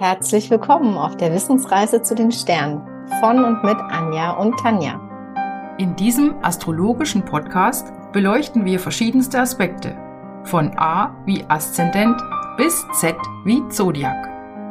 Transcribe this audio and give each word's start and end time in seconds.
Herzlich 0.00 0.48
willkommen 0.48 0.96
auf 0.96 1.16
der 1.16 1.34
Wissensreise 1.34 2.00
zu 2.02 2.14
den 2.14 2.30
Sternen 2.30 2.86
von 3.18 3.44
und 3.44 3.64
mit 3.64 3.76
Anja 3.90 4.30
und 4.30 4.56
Tanja. 4.60 5.00
In 5.76 5.96
diesem 5.96 6.36
astrologischen 6.40 7.24
Podcast 7.24 7.92
beleuchten 8.12 8.64
wir 8.64 8.78
verschiedenste 8.78 9.40
Aspekte, 9.40 9.96
von 10.44 10.70
A 10.78 11.16
wie 11.26 11.44
Aszendent 11.48 12.16
bis 12.56 12.86
Z 12.92 13.16
wie 13.44 13.66
Zodiac. 13.70 14.28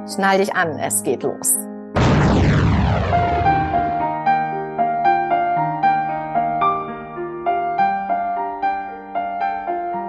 Schnall 0.10 0.38
dich 0.38 0.56
an, 0.56 0.80
es 0.80 1.04
geht 1.04 1.24
los. 1.24 1.58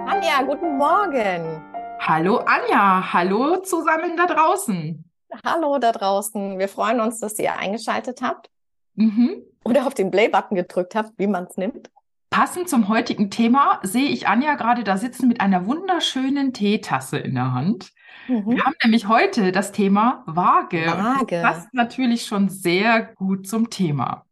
Anja, 0.07 0.43
guten 0.47 0.77
Morgen. 0.77 1.61
Hallo 1.99 2.37
Anja, 2.37 3.11
hallo 3.11 3.57
zusammen 3.57 4.15
da 4.15 4.25
draußen. 4.25 5.08
Hallo 5.45 5.77
da 5.79 5.91
draußen. 5.91 6.59
Wir 6.59 6.67
freuen 6.67 6.99
uns, 6.99 7.19
dass 7.19 7.39
ihr 7.39 7.57
eingeschaltet 7.57 8.21
habt 8.21 8.49
mhm. 8.95 9.43
oder 9.63 9.87
auf 9.87 9.93
den 9.93 10.11
Play-Button 10.11 10.55
gedrückt 10.55 10.95
habt, 10.95 11.13
wie 11.17 11.27
man 11.27 11.45
es 11.45 11.57
nimmt. 11.57 11.89
Passend 12.29 12.69
zum 12.69 12.89
heutigen 12.89 13.31
Thema 13.31 13.79
sehe 13.81 14.09
ich 14.09 14.27
Anja 14.27 14.55
gerade 14.55 14.83
da 14.83 14.97
sitzen 14.97 15.27
mit 15.27 15.41
einer 15.41 15.65
wunderschönen 15.65 16.53
Teetasse 16.53 17.17
in 17.17 17.33
der 17.33 17.53
Hand. 17.53 17.91
Mhm. 18.27 18.51
Wir 18.51 18.65
haben 18.65 18.75
nämlich 18.83 19.07
heute 19.07 19.51
das 19.51 19.71
Thema 19.71 20.23
Waage. 20.27 20.85
Waage. 20.85 21.41
Das 21.41 21.53
passt 21.53 21.73
natürlich 21.73 22.25
schon 22.25 22.49
sehr 22.49 23.01
gut 23.01 23.47
zum 23.47 23.69
Thema. 23.69 24.25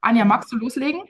Anja, 0.00 0.24
magst 0.24 0.50
du 0.50 0.56
loslegen? 0.56 1.02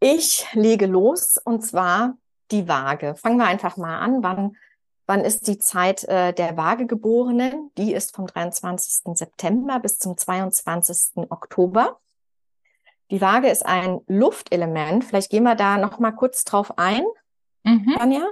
Ich 0.00 0.46
lege 0.52 0.86
los 0.86 1.38
und 1.44 1.62
zwar 1.62 2.16
die 2.50 2.68
Waage. 2.68 3.14
Fangen 3.14 3.38
wir 3.38 3.46
einfach 3.46 3.76
mal 3.76 3.98
an. 3.98 4.22
Wann 4.22 4.56
Wann 5.10 5.24
ist 5.24 5.48
die 5.48 5.58
Zeit 5.58 6.04
äh, 6.04 6.32
der 6.32 6.56
Waagegeborenen? 6.56 7.72
Die 7.76 7.94
ist 7.94 8.14
vom 8.14 8.28
23. 8.28 9.16
September 9.18 9.80
bis 9.80 9.98
zum 9.98 10.16
22. 10.16 11.28
Oktober. 11.30 11.98
Die 13.10 13.20
Waage 13.20 13.48
ist 13.48 13.66
ein 13.66 14.02
Luftelement. 14.06 15.04
Vielleicht 15.04 15.28
gehen 15.28 15.42
wir 15.42 15.56
da 15.56 15.78
noch 15.78 15.98
mal 15.98 16.12
kurz 16.12 16.44
drauf 16.44 16.78
ein. 16.78 17.02
Mhm. 17.64 17.96
Anja? 17.98 18.24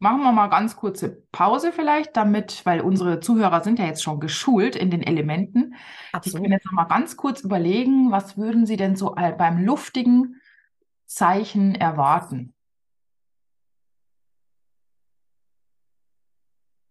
Machen 0.00 0.20
wir 0.20 0.32
mal 0.32 0.48
ganz 0.48 0.76
kurze 0.76 1.22
Pause 1.32 1.72
vielleicht, 1.72 2.14
damit, 2.14 2.66
weil 2.66 2.82
unsere 2.82 3.20
Zuhörer 3.20 3.64
sind 3.64 3.78
ja 3.78 3.86
jetzt 3.86 4.02
schon 4.02 4.20
geschult 4.20 4.76
in 4.76 4.90
den 4.90 5.02
Elementen. 5.02 5.76
Absolut. 6.12 6.24
Sie 6.24 6.42
können 6.42 6.52
jetzt 6.52 6.66
noch 6.66 6.72
mal 6.72 6.84
ganz 6.84 7.16
kurz 7.16 7.40
überlegen, 7.40 8.12
was 8.12 8.36
würden 8.36 8.66
Sie 8.66 8.76
denn 8.76 8.96
so 8.96 9.14
beim 9.14 9.64
luftigen 9.64 10.42
Zeichen 11.06 11.74
erwarten? 11.74 12.52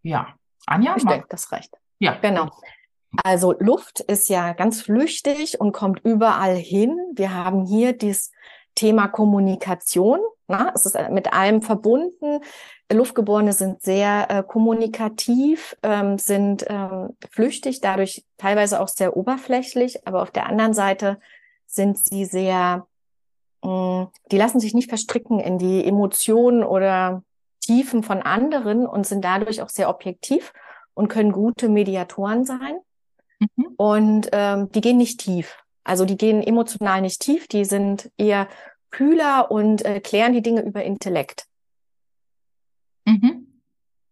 Ja. 0.07 0.33
Anja? 0.65 0.95
Ich 0.97 1.05
denke, 1.05 1.27
das 1.29 1.51
reicht. 1.51 1.73
Ja. 1.99 2.17
Genau. 2.21 2.49
Also 3.23 3.53
Luft 3.59 3.99
ist 4.01 4.29
ja 4.29 4.53
ganz 4.53 4.81
flüchtig 4.81 5.59
und 5.59 5.71
kommt 5.71 5.99
überall 6.03 6.55
hin. 6.55 6.97
Wir 7.13 7.33
haben 7.33 7.65
hier 7.65 7.93
dieses 7.93 8.31
Thema 8.75 9.07
Kommunikation. 9.07 10.19
Na, 10.47 10.71
es 10.73 10.85
ist 10.85 10.97
mit 11.09 11.33
allem 11.33 11.61
verbunden. 11.61 12.39
Luftgeborene 12.91 13.51
sind 13.51 13.81
sehr 13.81 14.27
äh, 14.29 14.43
kommunikativ, 14.43 15.75
ähm, 15.83 16.17
sind 16.17 16.65
ähm, 16.69 17.17
flüchtig, 17.29 17.81
dadurch 17.81 18.23
teilweise 18.37 18.79
auch 18.79 18.87
sehr 18.87 19.17
oberflächlich, 19.17 20.07
aber 20.07 20.21
auf 20.21 20.31
der 20.31 20.45
anderen 20.45 20.73
Seite 20.73 21.19
sind 21.65 21.97
sie 21.97 22.23
sehr, 22.23 22.87
mh, 23.61 24.03
mm, 24.03 24.11
die 24.31 24.37
lassen 24.37 24.61
sich 24.61 24.73
nicht 24.73 24.87
verstricken 24.87 25.41
in 25.41 25.57
die 25.57 25.83
Emotionen 25.83 26.63
oder 26.63 27.23
Tiefen 27.67 28.01
von 28.01 28.21
anderen 28.21 28.87
und 28.87 29.05
sind 29.05 29.23
dadurch 29.25 29.61
auch 29.61 29.69
sehr 29.69 29.89
objektiv 29.89 30.53
und 30.93 31.09
können 31.09 31.33
gute 31.33 31.67
Mediatoren 31.67 32.45
sein. 32.45 32.79
Mhm. 33.39 33.65
Und 33.75 34.29
ähm, 34.31 34.71
die 34.71 34.81
gehen 34.81 34.97
nicht 34.97 35.19
tief. 35.19 35.57
Also 35.83 36.05
die 36.05 36.17
gehen 36.17 36.41
emotional 36.41 37.01
nicht 37.01 37.21
tief, 37.21 37.47
die 37.47 37.65
sind 37.65 38.09
eher 38.17 38.47
kühler 38.89 39.51
und 39.51 39.85
äh, 39.85 39.99
klären 39.99 40.33
die 40.33 40.41
Dinge 40.41 40.61
über 40.61 40.83
Intellekt. 40.83 41.45
Mhm. 43.05 43.61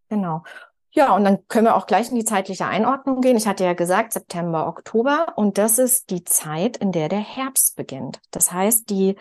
Genau. 0.09 0.43
Ja, 0.91 1.13
und 1.15 1.25
dann 1.25 1.45
können 1.47 1.67
wir 1.67 1.75
auch 1.75 1.87
gleich 1.87 2.09
in 2.09 2.15
die 2.15 2.23
zeitliche 2.23 2.65
Einordnung 2.65 3.19
gehen. 3.19 3.35
Ich 3.35 3.47
hatte 3.47 3.65
ja 3.65 3.73
gesagt, 3.73 4.13
September, 4.13 4.67
Oktober. 4.67 5.33
Und 5.35 5.57
das 5.57 5.79
ist 5.79 6.09
die 6.09 6.23
Zeit, 6.23 6.77
in 6.77 6.91
der 6.91 7.09
der 7.09 7.19
Herbst 7.19 7.75
beginnt. 7.75 8.21
Das 8.31 8.51
heißt, 8.51 8.89
die, 8.89 9.15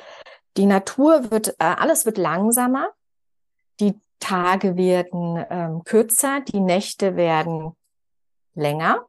die 0.56 0.66
Natur 0.66 1.30
wird, 1.30 1.48
äh, 1.58 1.64
alles 1.64 2.04
wird 2.04 2.18
langsamer. 2.18 2.90
Die 3.80 4.00
Tage 4.20 4.76
werden 4.76 5.44
ähm, 5.50 5.82
kürzer, 5.84 6.40
die 6.40 6.60
Nächte 6.60 7.16
werden 7.16 7.72
länger. 8.54 9.04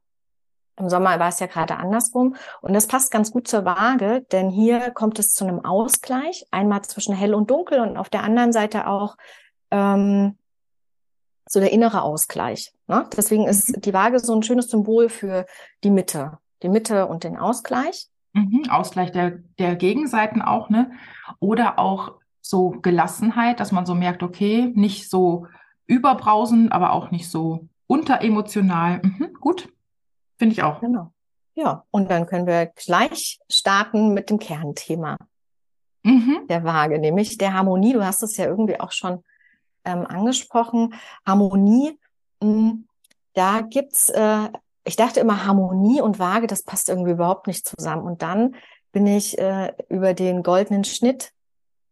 Im 0.77 0.89
Sommer 0.89 1.19
war 1.19 1.29
es 1.29 1.39
ja 1.39 1.47
gerade 1.47 1.77
andersrum. 1.77 2.35
Und 2.61 2.73
das 2.73 2.87
passt 2.87 3.11
ganz 3.11 3.31
gut 3.31 3.47
zur 3.47 3.63
Waage, 3.63 4.25
denn 4.31 4.49
hier 4.49 4.91
kommt 4.91 5.19
es 5.19 5.33
zu 5.33 5.45
einem 5.45 5.63
Ausgleich, 5.63 6.45
einmal 6.51 6.81
zwischen 6.81 7.15
hell 7.15 7.33
und 7.33 7.49
dunkel 7.49 7.79
und 7.79 7.97
auf 7.97 8.09
der 8.09 8.23
anderen 8.23 8.51
Seite 8.51 8.87
auch 8.87 9.15
ähm, 9.71 10.37
so 11.47 11.59
der 11.59 11.71
innere 11.71 12.01
Ausgleich. 12.01 12.73
Ne? 12.87 13.07
Deswegen 13.15 13.47
ist 13.47 13.75
mhm. 13.75 13.81
die 13.81 13.93
Waage 13.93 14.19
so 14.19 14.35
ein 14.35 14.43
schönes 14.43 14.69
Symbol 14.69 15.09
für 15.09 15.45
die 15.83 15.91
Mitte, 15.91 16.39
die 16.61 16.69
Mitte 16.69 17.07
und 17.07 17.23
den 17.23 17.37
Ausgleich. 17.37 18.07
Mhm, 18.33 18.69
Ausgleich 18.69 19.13
der, 19.13 19.39
der 19.59 19.77
Gegenseiten 19.77 20.41
auch, 20.41 20.69
ne? 20.69 20.91
Oder 21.39 21.79
auch 21.79 22.15
so 22.47 22.71
Gelassenheit, 22.81 23.59
dass 23.59 23.71
man 23.71 23.85
so 23.85 23.95
merkt, 23.95 24.21
okay, 24.21 24.71
nicht 24.75 25.09
so 25.09 25.47
überbrausend, 25.87 26.71
aber 26.71 26.93
auch 26.93 27.11
nicht 27.11 27.29
so 27.29 27.67
unteremotional. 27.87 29.01
Mhm, 29.01 29.33
gut, 29.39 29.69
finde 30.37 30.53
ich 30.53 30.63
auch. 30.63 30.79
Genau. 30.79 31.11
Ja, 31.55 31.85
und 31.89 32.11
dann 32.11 32.27
können 32.27 32.47
wir 32.47 32.67
gleich 32.67 33.39
starten 33.49 34.13
mit 34.13 34.29
dem 34.29 34.39
Kernthema 34.39 35.17
mhm. 36.03 36.45
der 36.47 36.63
Waage, 36.63 36.99
nämlich 36.99 37.37
der 37.37 37.53
Harmonie. 37.53 37.93
Du 37.93 38.05
hast 38.05 38.21
es 38.23 38.37
ja 38.37 38.45
irgendwie 38.45 38.79
auch 38.79 38.91
schon 38.91 39.23
ähm, 39.83 40.05
angesprochen. 40.05 40.93
Harmonie, 41.25 41.97
mh, 42.41 42.49
hm, 42.49 42.87
da 43.33 43.61
gibt's, 43.61 44.09
äh, 44.09 44.49
ich 44.83 44.95
dachte 44.97 45.19
immer 45.19 45.45
Harmonie 45.45 46.01
und 46.01 46.19
Waage, 46.19 46.47
das 46.47 46.63
passt 46.63 46.89
irgendwie 46.89 47.11
überhaupt 47.11 47.47
nicht 47.47 47.67
zusammen. 47.67 48.03
Und 48.03 48.21
dann 48.21 48.55
bin 48.91 49.07
ich 49.07 49.37
äh, 49.39 49.73
über 49.89 50.13
den 50.13 50.43
goldenen 50.43 50.83
Schnitt 50.83 51.31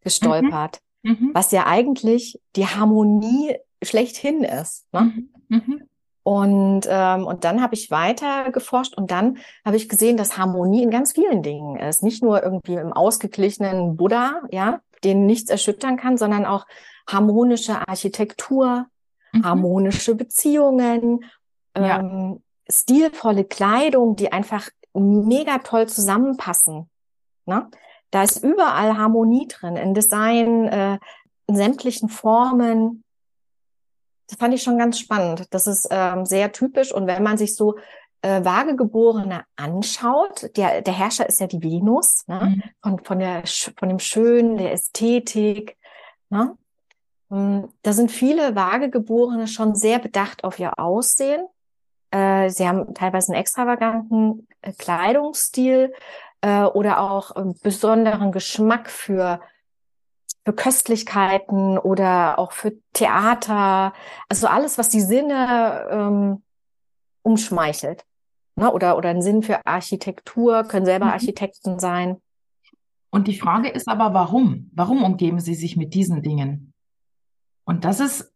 gestolpert, 0.04 0.80
mhm. 1.04 1.12
mhm. 1.12 1.32
was 1.34 1.52
ja 1.52 1.66
eigentlich 1.68 2.40
die 2.56 2.68
Harmonie 2.68 3.56
schlechthin 3.82 4.44
ist. 4.44 4.86
Ne? 4.94 5.02
Mhm. 5.02 5.30
mhm. 5.50 5.84
Und, 6.26 6.88
ähm, 6.90 7.28
und 7.28 7.44
dann 7.44 7.62
habe 7.62 7.76
ich 7.76 7.92
weiter 7.92 8.50
geforscht 8.52 8.96
und 8.96 9.12
dann 9.12 9.40
habe 9.66 9.76
ich 9.76 9.90
gesehen, 9.90 10.16
dass 10.16 10.38
Harmonie 10.38 10.82
in 10.82 10.90
ganz 10.90 11.12
vielen 11.12 11.44
Dingen 11.44 11.76
ist. 11.76 12.02
Nicht 12.02 12.24
nur 12.24 12.42
irgendwie 12.42 12.76
im 12.76 12.94
ausgeglichenen 12.94 13.98
Buddha, 13.98 14.42
ja, 14.50 14.80
den 15.04 15.26
nichts 15.26 15.50
erschüttern 15.50 15.98
kann, 15.98 16.18
sondern 16.18 16.46
auch 16.46 16.66
harmonische 17.08 17.86
Architektur, 17.90 18.86
mhm. 19.34 19.44
harmonische 19.44 20.16
Beziehungen, 20.16 21.26
ja. 21.78 22.00
ähm, 22.00 22.42
stilvolle 22.70 23.44
Kleidung, 23.44 24.16
die 24.16 24.32
einfach 24.32 24.70
mega 24.94 25.58
toll 25.60 25.88
zusammenpassen. 25.88 26.90
Ne? 27.46 27.70
Da 28.14 28.22
ist 28.22 28.44
überall 28.44 28.96
Harmonie 28.96 29.48
drin, 29.48 29.76
in 29.76 29.96
Design, 29.96 30.68
äh, 30.68 31.00
in 31.48 31.56
sämtlichen 31.56 32.10
Formen. 32.10 33.04
Das 34.28 34.38
fand 34.38 34.54
ich 34.54 34.62
schon 34.62 34.78
ganz 34.78 35.00
spannend. 35.00 35.48
Das 35.50 35.66
ist 35.66 35.88
ähm, 35.90 36.24
sehr 36.24 36.52
typisch. 36.52 36.92
Und 36.92 37.08
wenn 37.08 37.24
man 37.24 37.40
sich 37.40 37.56
so 37.56 37.76
äh, 38.22 38.46
Waagegeborene 38.46 39.46
anschaut, 39.56 40.56
der, 40.58 40.84
der 40.84 40.94
Herrscher 40.94 41.28
ist 41.28 41.40
ja 41.40 41.48
die 41.48 41.64
Venus, 41.64 42.24
ne? 42.28 42.40
Mhm. 42.56 42.64
von, 42.84 43.04
von, 43.04 43.20
der, 43.20 43.44
von 43.80 43.90
dem 43.90 43.98
Schönen, 43.98 44.58
der 44.58 44.74
Ästhetik. 44.74 45.76
Ne? 46.30 46.56
Hm, 47.32 47.68
da 47.82 47.94
sind 47.94 48.12
viele 48.12 48.56
Waagegeborene 48.56 49.48
schon 49.48 49.74
sehr 49.74 49.98
bedacht 49.98 50.44
auf 50.44 50.60
ihr 50.60 50.78
Aussehen. 50.78 51.48
Äh, 52.12 52.52
sie 52.52 52.68
haben 52.68 52.94
teilweise 52.94 53.32
einen 53.32 53.42
extravaganten 53.42 54.48
äh, 54.62 54.72
Kleidungsstil, 54.72 55.94
äh, 56.44 56.64
oder 56.64 57.00
auch 57.00 57.32
besonderen 57.64 58.32
Geschmack 58.32 58.90
für 58.90 59.40
für 60.46 60.54
Köstlichkeiten 60.54 61.78
oder 61.78 62.38
auch 62.38 62.52
für 62.52 62.74
Theater, 62.92 63.94
also 64.28 64.48
alles, 64.48 64.78
was 64.78 64.90
die 64.90 65.00
Sinne 65.00 65.88
ähm, 65.90 66.44
umschmeichelt. 67.22 68.04
Ne? 68.58 68.70
Oder, 68.70 68.98
oder 68.98 69.10
einen 69.10 69.22
Sinn 69.22 69.42
für 69.42 69.66
Architektur, 69.66 70.66
können 70.66 70.86
selber 70.86 71.06
mhm. 71.06 71.12
Architekten 71.14 71.80
sein. 71.80 72.22
Und 73.10 73.28
die 73.28 73.40
Frage 73.40 73.70
ist 73.70 73.88
aber, 73.88 74.14
warum? 74.14 74.70
Warum 74.74 75.04
umgeben 75.04 75.40
sie 75.40 75.56
sich 75.56 75.78
mit 75.78 75.94
diesen 75.94 76.22
Dingen? 76.24 76.74
Und 77.64 77.86
das 77.86 78.02
ist, 78.02 78.34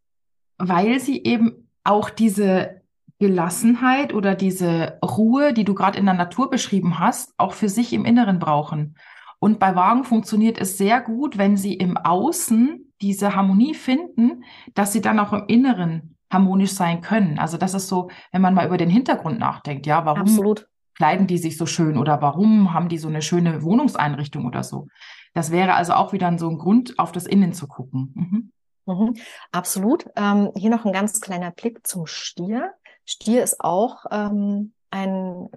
weil 0.56 1.00
sie 1.00 1.22
eben 1.24 1.70
auch 1.84 2.08
diese 2.08 2.77
Gelassenheit 3.18 4.14
oder 4.14 4.34
diese 4.34 4.98
Ruhe, 5.04 5.52
die 5.52 5.64
du 5.64 5.74
gerade 5.74 5.98
in 5.98 6.04
der 6.04 6.14
Natur 6.14 6.50
beschrieben 6.50 6.98
hast, 6.98 7.34
auch 7.36 7.52
für 7.52 7.68
sich 7.68 7.92
im 7.92 8.04
Inneren 8.04 8.38
brauchen. 8.38 8.96
Und 9.40 9.58
bei 9.58 9.74
Wagen 9.74 10.04
funktioniert 10.04 10.60
es 10.60 10.78
sehr 10.78 11.00
gut, 11.00 11.38
wenn 11.38 11.56
sie 11.56 11.74
im 11.74 11.96
Außen 11.96 12.92
diese 13.00 13.34
Harmonie 13.34 13.74
finden, 13.74 14.44
dass 14.74 14.92
sie 14.92 15.00
dann 15.00 15.20
auch 15.20 15.32
im 15.32 15.44
Inneren 15.46 16.16
harmonisch 16.30 16.72
sein 16.72 17.00
können. 17.00 17.38
Also 17.38 17.56
das 17.56 17.74
ist 17.74 17.88
so, 17.88 18.10
wenn 18.32 18.42
man 18.42 18.54
mal 18.54 18.66
über 18.66 18.76
den 18.76 18.90
Hintergrund 18.90 19.38
nachdenkt, 19.38 19.86
ja, 19.86 20.04
warum 20.04 20.22
Absolut. 20.22 20.68
kleiden 20.96 21.26
die 21.26 21.38
sich 21.38 21.56
so 21.56 21.66
schön 21.66 21.96
oder 21.96 22.20
warum 22.20 22.74
haben 22.74 22.88
die 22.88 22.98
so 22.98 23.08
eine 23.08 23.22
schöne 23.22 23.62
Wohnungseinrichtung 23.62 24.44
oder 24.44 24.62
so. 24.62 24.88
Das 25.34 25.50
wäre 25.50 25.74
also 25.74 25.94
auch 25.94 26.12
wieder 26.12 26.36
so 26.38 26.48
ein 26.48 26.58
Grund, 26.58 26.98
auf 26.98 27.12
das 27.12 27.26
Innen 27.26 27.52
zu 27.52 27.68
gucken. 27.68 28.12
Mhm. 28.14 28.52
Mhm, 28.86 29.14
absolut. 29.52 30.06
Ähm, 30.16 30.50
hier 30.56 30.70
noch 30.70 30.86
ein 30.86 30.92
ganz 30.92 31.20
kleiner 31.20 31.50
Blick 31.50 31.86
zum 31.86 32.06
Stier. 32.06 32.72
Stier 33.08 33.42
ist 33.42 33.60
auch 33.60 34.04
ähm, 34.10 34.74
ein, 34.90 35.48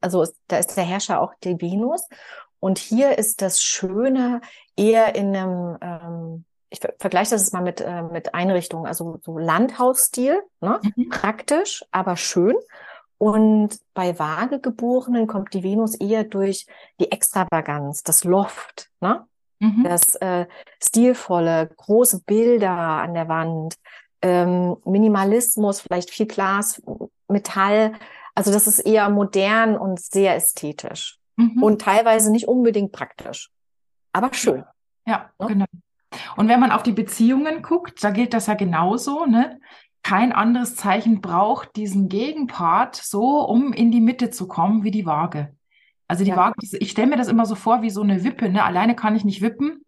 also 0.00 0.22
ist, 0.22 0.36
da 0.46 0.58
ist 0.58 0.76
der 0.76 0.84
Herrscher 0.84 1.20
auch 1.20 1.34
die 1.42 1.60
Venus. 1.60 2.08
Und 2.60 2.78
hier 2.78 3.18
ist 3.18 3.42
das 3.42 3.60
Schöne 3.60 4.40
eher 4.76 5.16
in 5.16 5.34
einem, 5.34 5.78
ähm, 5.80 6.44
ich 6.70 6.78
vergleiche 6.78 7.32
das 7.32 7.50
mal 7.50 7.62
mit, 7.62 7.80
äh, 7.80 8.02
mit 8.02 8.34
Einrichtungen, 8.34 8.86
also 8.86 9.18
so 9.24 9.36
Landhausstil, 9.36 10.40
ne? 10.60 10.80
Mhm. 10.94 11.08
praktisch, 11.08 11.84
aber 11.90 12.16
schön. 12.16 12.54
Und 13.18 13.80
bei 13.94 14.16
Waagegeborenen 14.16 15.26
kommt 15.26 15.54
die 15.54 15.64
Venus 15.64 15.96
eher 15.96 16.22
durch 16.22 16.66
die 17.00 17.10
Extravaganz, 17.10 18.04
das 18.04 18.22
Loft, 18.22 18.90
ne? 19.00 19.26
Mhm. 19.58 19.82
das 19.82 20.14
äh, 20.16 20.46
stilvolle, 20.80 21.68
große 21.76 22.22
Bilder 22.24 22.70
an 22.70 23.14
der 23.14 23.26
Wand, 23.26 23.76
ähm, 24.22 24.76
Minimalismus, 24.84 25.80
vielleicht 25.80 26.10
viel 26.10 26.26
Glas, 26.26 26.82
Metall. 27.28 27.92
Also 28.34 28.52
das 28.52 28.66
ist 28.66 28.80
eher 28.80 29.08
modern 29.10 29.76
und 29.76 30.00
sehr 30.00 30.36
ästhetisch 30.36 31.18
mhm. 31.36 31.62
und 31.62 31.80
teilweise 31.80 32.30
nicht 32.30 32.48
unbedingt 32.48 32.92
praktisch, 32.92 33.50
aber 34.12 34.32
schön. 34.32 34.64
Ja, 35.06 35.30
ne? 35.38 35.46
genau. 35.46 35.64
Und 36.36 36.48
wenn 36.48 36.60
man 36.60 36.70
auf 36.70 36.82
die 36.82 36.92
Beziehungen 36.92 37.62
guckt, 37.62 38.02
da 38.02 38.10
gilt 38.10 38.34
das 38.34 38.46
ja 38.46 38.54
genauso, 38.54 39.26
ne? 39.26 39.60
Kein 40.02 40.32
anderes 40.32 40.76
Zeichen 40.76 41.20
braucht 41.20 41.76
diesen 41.76 42.08
Gegenpart 42.08 42.96
so, 42.96 43.40
um 43.40 43.72
in 43.72 43.90
die 43.90 44.00
Mitte 44.00 44.30
zu 44.30 44.48
kommen, 44.48 44.84
wie 44.84 44.90
die 44.90 45.04
Waage. 45.04 45.54
Also 46.06 46.24
die 46.24 46.30
ja. 46.30 46.36
Waage, 46.36 46.54
ich 46.78 46.90
stelle 46.90 47.08
mir 47.08 47.16
das 47.16 47.28
immer 47.28 47.44
so 47.44 47.54
vor 47.54 47.82
wie 47.82 47.90
so 47.90 48.02
eine 48.02 48.24
Wippe, 48.24 48.48
ne? 48.48 48.64
Alleine 48.64 48.94
kann 48.94 49.16
ich 49.16 49.24
nicht 49.24 49.42
wippen. 49.42 49.84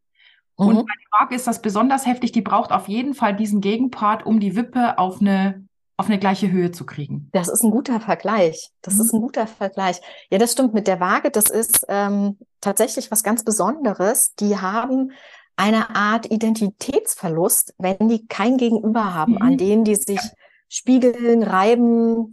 Mhm. 0.58 0.66
Und 0.66 0.76
bei 0.76 0.94
der 0.94 1.20
Waage 1.20 1.34
ist 1.34 1.46
das 1.46 1.62
besonders 1.62 2.06
heftig. 2.06 2.32
Die 2.32 2.42
braucht 2.42 2.72
auf 2.72 2.88
jeden 2.88 3.14
Fall 3.14 3.34
diesen 3.34 3.60
Gegenpart, 3.60 4.26
um 4.26 4.40
die 4.40 4.56
Wippe 4.56 4.98
auf 4.98 5.20
eine 5.20 5.64
auf 6.00 6.06
eine 6.06 6.18
gleiche 6.18 6.50
Höhe 6.50 6.72
zu 6.72 6.86
kriegen. 6.86 7.28
Das 7.32 7.48
ist 7.48 7.62
ein 7.62 7.70
guter 7.70 8.00
Vergleich. 8.00 8.70
Das 8.80 8.94
mhm. 8.94 9.00
ist 9.02 9.12
ein 9.12 9.20
guter 9.20 9.46
Vergleich. 9.46 10.00
Ja, 10.30 10.38
das 10.38 10.52
stimmt 10.52 10.72
mit 10.72 10.86
der 10.86 10.98
Waage. 10.98 11.30
Das 11.30 11.50
ist 11.50 11.84
ähm, 11.90 12.38
tatsächlich 12.62 13.10
was 13.10 13.22
ganz 13.22 13.44
Besonderes. 13.44 14.34
Die 14.36 14.56
haben 14.56 15.12
eine 15.56 15.94
Art 15.94 16.30
Identitätsverlust, 16.30 17.74
wenn 17.76 18.08
die 18.08 18.26
kein 18.26 18.56
Gegenüber 18.56 19.12
haben, 19.12 19.32
mhm. 19.32 19.42
an 19.42 19.58
denen 19.58 19.84
die 19.84 19.94
sich 19.94 20.22
ja. 20.22 20.30
spiegeln, 20.70 21.42
reiben, 21.42 22.32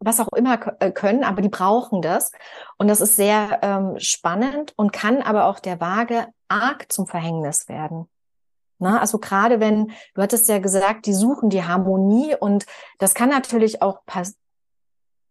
was 0.00 0.18
auch 0.18 0.32
immer 0.32 0.58
äh, 0.80 0.90
können, 0.90 1.24
aber 1.24 1.42
die 1.42 1.48
brauchen 1.48 2.02
das. 2.02 2.32
Und 2.78 2.88
das 2.88 3.00
ist 3.00 3.16
sehr 3.16 3.60
ähm, 3.62 3.94
spannend 3.98 4.72
und 4.76 4.92
kann 4.92 5.22
aber 5.22 5.44
auch 5.44 5.60
der 5.60 5.80
Waage 5.80 6.26
arg 6.48 6.90
zum 6.90 7.06
Verhängnis 7.06 7.68
werden. 7.68 8.08
Na, 8.78 8.98
also 8.98 9.18
gerade 9.18 9.60
wenn, 9.60 9.92
du 10.14 10.22
hattest 10.22 10.48
ja 10.48 10.58
gesagt, 10.58 11.04
die 11.04 11.12
suchen 11.12 11.50
die 11.50 11.64
Harmonie 11.64 12.34
und 12.34 12.64
das 12.98 13.14
kann 13.14 13.28
natürlich 13.28 13.82
auch 13.82 14.00
pass 14.06 14.36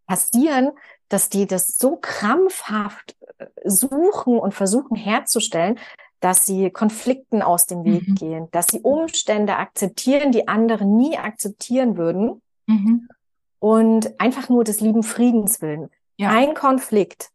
passieren, 0.06 0.72
dass 1.08 1.28
die 1.28 1.46
das 1.46 1.78
so 1.78 1.96
krampfhaft 2.00 3.16
äh, 3.38 3.46
suchen 3.64 4.38
und 4.38 4.54
versuchen 4.54 4.96
herzustellen, 4.96 5.78
dass 6.20 6.44
sie 6.44 6.70
Konflikten 6.70 7.42
aus 7.42 7.66
dem 7.66 7.84
Weg 7.84 8.08
mhm. 8.08 8.14
gehen, 8.14 8.48
dass 8.50 8.66
sie 8.68 8.80
Umstände 8.80 9.56
akzeptieren, 9.56 10.32
die 10.32 10.48
andere 10.48 10.84
nie 10.84 11.16
akzeptieren 11.16 11.96
würden. 11.96 12.42
Mhm. 12.66 13.08
Und 13.60 14.18
einfach 14.20 14.48
nur 14.48 14.64
des 14.64 14.80
lieben 14.80 15.02
Friedens 15.02 15.62
willen. 15.62 15.90
Ja. 16.16 16.30
Ein 16.30 16.54
Konflikt, 16.54 17.30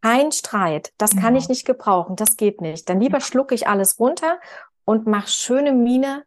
kein 0.00 0.32
Streit, 0.32 0.92
das 0.98 1.16
kann 1.16 1.36
ich 1.36 1.48
nicht 1.48 1.66
gebrauchen, 1.66 2.16
das 2.16 2.36
geht 2.36 2.60
nicht. 2.60 2.88
Dann 2.88 3.00
lieber 3.00 3.20
schlucke 3.20 3.54
ich 3.54 3.68
alles 3.68 3.98
runter 3.98 4.38
und 4.84 5.06
mach 5.06 5.26
schöne 5.28 5.72
Miene 5.72 6.24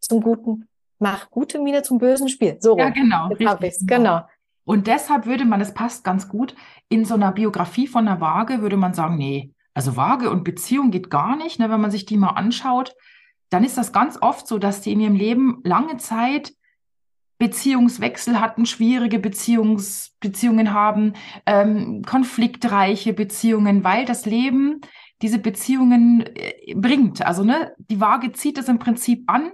zum 0.00 0.22
guten, 0.22 0.68
mach 0.98 1.30
gute 1.30 1.58
Miene 1.58 1.82
zum 1.82 1.98
bösen 1.98 2.28
Spiel. 2.28 2.56
So 2.60 2.76
ja, 2.78 2.88
genau. 2.90 3.28
Richtig, 3.28 3.86
genau. 3.86 4.22
Und 4.64 4.86
deshalb 4.86 5.26
würde 5.26 5.44
man, 5.44 5.60
es 5.60 5.74
passt 5.74 6.04
ganz 6.04 6.28
gut, 6.28 6.54
in 6.88 7.04
so 7.04 7.14
einer 7.14 7.32
Biografie 7.32 7.86
von 7.86 8.06
einer 8.06 8.20
Waage 8.20 8.62
würde 8.62 8.76
man 8.76 8.94
sagen, 8.94 9.16
nee, 9.16 9.52
also 9.74 9.96
Waage 9.96 10.30
und 10.30 10.44
Beziehung 10.44 10.90
geht 10.90 11.10
gar 11.10 11.36
nicht. 11.36 11.58
Ne? 11.58 11.70
Wenn 11.70 11.80
man 11.80 11.90
sich 11.90 12.06
die 12.06 12.16
mal 12.16 12.30
anschaut, 12.30 12.94
dann 13.50 13.64
ist 13.64 13.76
das 13.76 13.92
ganz 13.92 14.18
oft 14.20 14.46
so, 14.46 14.58
dass 14.58 14.80
die 14.80 14.92
in 14.92 15.00
ihrem 15.00 15.16
Leben 15.16 15.60
lange 15.64 15.96
Zeit 15.96 16.52
Beziehungswechsel 17.40 18.38
hatten, 18.38 18.66
schwierige 18.66 19.18
Beziehungs 19.18 20.14
Beziehungen 20.20 20.74
haben, 20.74 21.14
ähm, 21.46 22.02
konfliktreiche 22.06 23.14
Beziehungen, 23.14 23.82
weil 23.82 24.04
das 24.04 24.26
Leben 24.26 24.82
diese 25.22 25.38
Beziehungen 25.38 26.26
äh, 26.36 26.74
bringt. 26.74 27.24
Also 27.24 27.42
ne, 27.42 27.74
die 27.78 27.98
Waage 27.98 28.32
zieht 28.32 28.58
es 28.58 28.68
im 28.68 28.78
Prinzip 28.78 29.24
an 29.26 29.52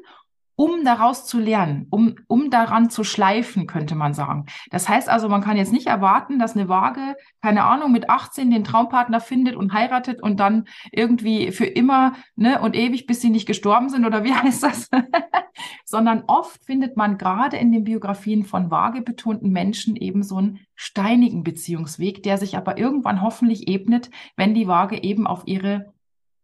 um 0.56 0.84
daraus 0.84 1.26
zu 1.26 1.38
lernen, 1.38 1.86
um, 1.90 2.16
um 2.26 2.50
daran 2.50 2.88
zu 2.88 3.04
schleifen, 3.04 3.66
könnte 3.66 3.94
man 3.94 4.14
sagen. 4.14 4.46
Das 4.70 4.88
heißt 4.88 5.08
also, 5.08 5.28
man 5.28 5.42
kann 5.42 5.58
jetzt 5.58 5.72
nicht 5.72 5.86
erwarten, 5.86 6.38
dass 6.38 6.56
eine 6.56 6.68
Waage, 6.68 7.16
keine 7.42 7.64
Ahnung, 7.64 7.92
mit 7.92 8.08
18 8.08 8.50
den 8.50 8.64
Traumpartner 8.64 9.20
findet 9.20 9.54
und 9.54 9.74
heiratet 9.74 10.22
und 10.22 10.40
dann 10.40 10.64
irgendwie 10.90 11.52
für 11.52 11.66
immer 11.66 12.14
ne, 12.36 12.60
und 12.60 12.74
ewig, 12.74 13.06
bis 13.06 13.20
sie 13.20 13.28
nicht 13.28 13.46
gestorben 13.46 13.90
sind 13.90 14.06
oder 14.06 14.24
wie 14.24 14.32
heißt 14.34 14.62
das? 14.62 14.88
Sondern 15.84 16.24
oft 16.26 16.64
findet 16.64 16.96
man 16.96 17.18
gerade 17.18 17.58
in 17.58 17.70
den 17.70 17.84
Biografien 17.84 18.44
von 18.44 18.70
waagebetonten 18.70 19.52
Menschen 19.52 19.94
eben 19.94 20.22
so 20.22 20.38
einen 20.38 20.60
steinigen 20.74 21.44
Beziehungsweg, 21.44 22.22
der 22.22 22.38
sich 22.38 22.56
aber 22.56 22.78
irgendwann 22.78 23.20
hoffentlich 23.20 23.68
ebnet, 23.68 24.10
wenn 24.36 24.54
die 24.54 24.66
Waage 24.66 25.02
eben 25.02 25.26
auf 25.26 25.42
ihre 25.46 25.92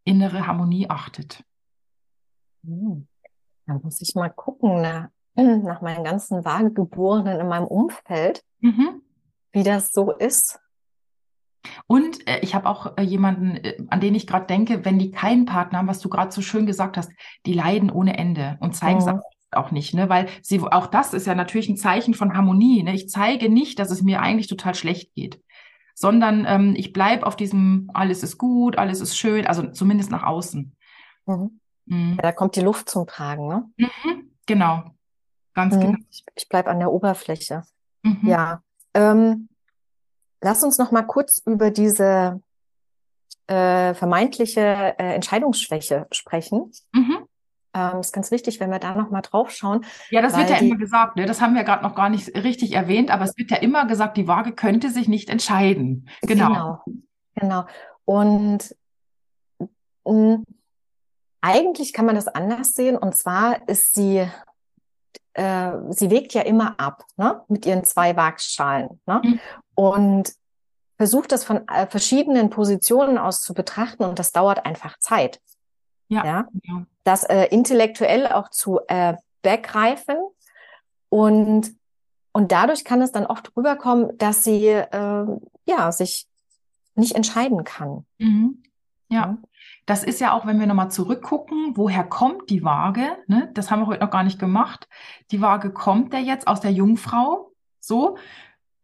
innere 0.04 0.46
Harmonie 0.46 0.90
achtet. 0.90 1.44
Hm. 2.64 3.06
Da 3.66 3.74
muss 3.82 4.00
ich 4.00 4.14
mal 4.14 4.30
gucken 4.30 4.80
nach, 4.80 5.08
nach 5.34 5.80
meinen 5.80 6.04
ganzen 6.04 6.44
Waagegeborenen 6.44 7.40
in 7.40 7.48
meinem 7.48 7.66
Umfeld, 7.66 8.42
mhm. 8.60 9.02
wie 9.52 9.62
das 9.62 9.92
so 9.92 10.12
ist. 10.12 10.58
Und 11.86 12.26
äh, 12.28 12.40
ich 12.40 12.54
habe 12.54 12.68
auch 12.68 12.96
äh, 12.96 13.02
jemanden, 13.02 13.56
äh, 13.56 13.76
an 13.88 14.00
den 14.00 14.14
ich 14.14 14.26
gerade 14.26 14.46
denke, 14.46 14.84
wenn 14.84 14.98
die 14.98 15.10
keinen 15.10 15.46
Partner 15.46 15.78
haben, 15.78 15.88
was 15.88 16.00
du 16.00 16.08
gerade 16.08 16.32
so 16.32 16.42
schön 16.42 16.66
gesagt 16.66 16.96
hast, 16.96 17.10
die 17.46 17.54
leiden 17.54 17.90
ohne 17.90 18.18
Ende 18.18 18.56
und 18.60 18.74
zeigen 18.74 18.98
es 18.98 19.06
mhm. 19.06 19.20
auch 19.52 19.70
nicht, 19.70 19.94
ne? 19.94 20.08
Weil 20.08 20.28
sie 20.42 20.60
auch 20.60 20.86
das 20.86 21.14
ist 21.14 21.26
ja 21.26 21.34
natürlich 21.34 21.68
ein 21.68 21.76
Zeichen 21.76 22.14
von 22.14 22.34
Harmonie. 22.34 22.82
Ne? 22.82 22.94
Ich 22.94 23.08
zeige 23.08 23.48
nicht, 23.48 23.78
dass 23.78 23.90
es 23.90 24.02
mir 24.02 24.20
eigentlich 24.20 24.48
total 24.48 24.74
schlecht 24.74 25.14
geht, 25.14 25.40
sondern 25.94 26.44
ähm, 26.48 26.74
ich 26.76 26.92
bleibe 26.92 27.26
auf 27.26 27.36
diesem 27.36 27.90
alles 27.94 28.22
ist 28.22 28.38
gut, 28.38 28.76
alles 28.76 29.00
ist 29.00 29.16
schön, 29.16 29.46
also 29.46 29.70
zumindest 29.70 30.10
nach 30.10 30.24
außen. 30.24 30.74
Mhm. 31.26 31.60
Mhm. 31.92 32.14
Ja, 32.16 32.22
da 32.22 32.32
kommt 32.32 32.56
die 32.56 32.62
Luft 32.62 32.88
zum 32.88 33.06
Tragen, 33.06 33.48
ne? 33.48 33.70
Mhm, 33.76 34.30
genau. 34.46 34.82
Ganz 35.52 35.74
mhm. 35.74 35.80
genau. 35.80 35.98
Ich, 36.10 36.24
ich 36.34 36.48
bleibe 36.48 36.70
an 36.70 36.78
der 36.78 36.90
Oberfläche. 36.90 37.64
Mhm. 38.02 38.20
Ja. 38.22 38.62
Ähm, 38.94 39.48
lass 40.40 40.64
uns 40.64 40.78
noch 40.78 40.90
mal 40.90 41.02
kurz 41.02 41.42
über 41.44 41.70
diese 41.70 42.40
äh, 43.46 43.92
vermeintliche 43.92 44.94
äh, 44.98 45.14
Entscheidungsschwäche 45.14 46.06
sprechen. 46.12 46.72
Mhm. 46.92 47.26
Ähm, 47.74 48.00
ist 48.00 48.14
ganz 48.14 48.30
wichtig, 48.30 48.58
wenn 48.58 48.70
wir 48.70 48.78
da 48.78 48.94
noch 48.94 49.10
mal 49.10 49.20
drauf 49.20 49.50
schauen. 49.50 49.84
Ja, 50.08 50.22
das 50.22 50.36
wird 50.36 50.48
ja 50.48 50.58
die, 50.58 50.68
immer 50.68 50.78
gesagt. 50.78 51.16
Ne? 51.16 51.26
Das 51.26 51.42
haben 51.42 51.54
wir 51.54 51.64
gerade 51.64 51.82
noch 51.82 51.94
gar 51.94 52.08
nicht 52.08 52.34
richtig 52.34 52.72
erwähnt, 52.72 53.10
aber 53.10 53.24
es 53.24 53.36
wird 53.36 53.50
ja 53.50 53.58
immer 53.58 53.86
gesagt, 53.86 54.16
die 54.16 54.28
Waage 54.28 54.52
könnte 54.52 54.88
sich 54.88 55.08
nicht 55.08 55.28
entscheiden. 55.28 56.08
Genau. 56.22 56.48
Genau. 56.48 56.84
genau. 57.34 57.66
Und 58.04 58.74
mh, 60.06 60.36
mm, 60.36 60.44
eigentlich 61.42 61.92
kann 61.92 62.06
man 62.06 62.14
das 62.14 62.28
anders 62.28 62.72
sehen. 62.74 62.96
Und 62.96 63.14
zwar 63.14 63.68
ist 63.68 63.94
sie, 63.94 64.26
äh, 65.34 65.72
sie 65.90 66.10
wägt 66.10 66.32
ja 66.32 66.42
immer 66.42 66.80
ab, 66.80 67.04
ne? 67.16 67.42
Mit 67.48 67.66
ihren 67.66 67.84
zwei 67.84 68.16
Waagschalen, 68.16 69.00
ne? 69.06 69.20
Mhm. 69.22 69.40
Und 69.74 70.32
versucht 70.96 71.32
das 71.32 71.44
von 71.44 71.66
äh, 71.68 71.86
verschiedenen 71.88 72.48
Positionen 72.48 73.18
aus 73.18 73.40
zu 73.40 73.54
betrachten 73.54 74.04
und 74.04 74.18
das 74.18 74.32
dauert 74.32 74.64
einfach 74.64 74.98
Zeit. 74.98 75.40
Ja. 76.08 76.24
ja? 76.24 76.48
ja. 76.62 76.86
Das 77.04 77.24
äh, 77.24 77.46
intellektuell 77.46 78.28
auch 78.28 78.48
zu 78.50 78.80
äh, 78.88 79.16
begreifen 79.42 80.16
und 81.08 81.74
und 82.34 82.50
dadurch 82.50 82.84
kann 82.84 83.02
es 83.02 83.12
dann 83.12 83.26
oft 83.26 83.54
rüberkommen, 83.56 84.16
dass 84.16 84.42
sie 84.42 84.68
äh, 84.68 85.26
ja 85.66 85.92
sich 85.92 86.26
nicht 86.94 87.14
entscheiden 87.14 87.64
kann. 87.64 88.06
Mhm. 88.18 88.62
Ja. 89.08 89.36
Das 89.86 90.04
ist 90.04 90.20
ja 90.20 90.32
auch, 90.32 90.46
wenn 90.46 90.60
wir 90.60 90.66
nochmal 90.66 90.90
zurückgucken, 90.90 91.76
woher 91.76 92.04
kommt 92.04 92.50
die 92.50 92.62
Waage? 92.62 93.16
Ne? 93.26 93.50
Das 93.54 93.70
haben 93.70 93.80
wir 93.80 93.86
heute 93.86 94.04
noch 94.04 94.10
gar 94.10 94.22
nicht 94.22 94.38
gemacht. 94.38 94.88
Die 95.30 95.40
Waage 95.40 95.72
kommt 95.72 96.12
ja 96.12 96.20
jetzt 96.20 96.46
aus 96.46 96.60
der 96.60 96.72
Jungfrau. 96.72 97.50
So. 97.80 98.16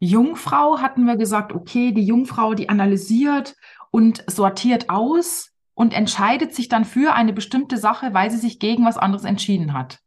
Jungfrau 0.00 0.81
hatten 0.81 1.05
wir 1.05 1.17
gesagt, 1.17 1.52
okay, 1.52 1.93
die 1.93 2.05
Jungfrau, 2.05 2.55
die 2.55 2.69
analysiert 2.69 3.57
und 3.90 4.25
sortiert 4.26 4.90
aus 4.90 5.52
und 5.75 5.95
entscheidet 5.95 6.55
sich 6.55 6.69
dann 6.69 6.85
für 6.85 7.14
eine 7.14 7.33
bestimmte 7.33 7.76
Sache, 7.76 8.12
weil 8.12 8.31
sie 8.31 8.38
sich 8.38 8.59
gegen 8.59 8.85
was 8.85 8.99
anderes 8.99 9.25
entschieden 9.25 9.73
hat. 9.73 10.00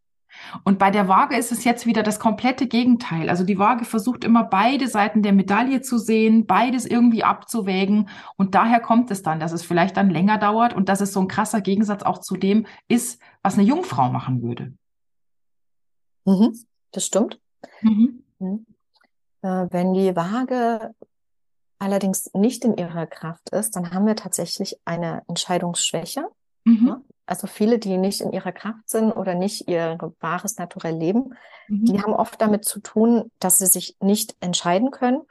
Und 0.63 0.79
bei 0.79 0.91
der 0.91 1.07
Waage 1.07 1.35
ist 1.37 1.51
es 1.51 1.63
jetzt 1.63 1.85
wieder 1.85 2.03
das 2.03 2.19
komplette 2.19 2.67
Gegenteil. 2.67 3.29
Also 3.29 3.43
die 3.43 3.59
Waage 3.59 3.85
versucht 3.85 4.23
immer 4.23 4.43
beide 4.43 4.87
Seiten 4.87 5.21
der 5.23 5.33
Medaille 5.33 5.81
zu 5.81 5.97
sehen, 5.97 6.45
beides 6.45 6.85
irgendwie 6.85 7.23
abzuwägen. 7.23 8.09
Und 8.37 8.55
daher 8.55 8.79
kommt 8.79 9.11
es 9.11 9.23
dann, 9.23 9.39
dass 9.39 9.51
es 9.51 9.63
vielleicht 9.63 9.97
dann 9.97 10.09
länger 10.09 10.37
dauert 10.37 10.73
und 10.73 10.89
dass 10.89 11.01
es 11.01 11.13
so 11.13 11.21
ein 11.21 11.27
krasser 11.27 11.61
Gegensatz 11.61 12.03
auch 12.03 12.19
zu 12.19 12.37
dem 12.37 12.65
ist, 12.87 13.21
was 13.41 13.55
eine 13.55 13.63
Jungfrau 13.63 14.09
machen 14.09 14.41
würde. 14.41 14.73
Mhm, 16.25 16.57
das 16.91 17.05
stimmt. 17.05 17.39
Mhm. 17.81 18.23
Mhm. 18.39 18.65
Äh, 19.41 19.67
wenn 19.71 19.93
die 19.93 20.15
Waage 20.15 20.93
allerdings 21.79 22.31
nicht 22.33 22.63
in 22.63 22.77
ihrer 22.77 23.07
Kraft 23.07 23.49
ist, 23.49 23.75
dann 23.75 23.91
haben 23.91 24.05
wir 24.05 24.15
tatsächlich 24.15 24.77
eine 24.85 25.23
Entscheidungsschwäche. 25.27 26.27
Mhm. 26.63 27.03
Also 27.25 27.47
viele, 27.47 27.79
die 27.79 27.97
nicht 27.97 28.21
in 28.21 28.31
ihrer 28.31 28.51
Kraft 28.51 28.89
sind 28.89 29.11
oder 29.11 29.35
nicht 29.35 29.67
ihr 29.67 29.97
wahres 30.19 30.57
Naturell 30.57 30.95
leben, 30.95 31.35
mhm. 31.67 31.85
die 31.85 32.01
haben 32.01 32.13
oft 32.13 32.41
damit 32.41 32.65
zu 32.65 32.79
tun, 32.79 33.31
dass 33.39 33.57
sie 33.57 33.67
sich 33.67 33.95
nicht 34.01 34.35
entscheiden 34.39 34.91
können 34.91 35.21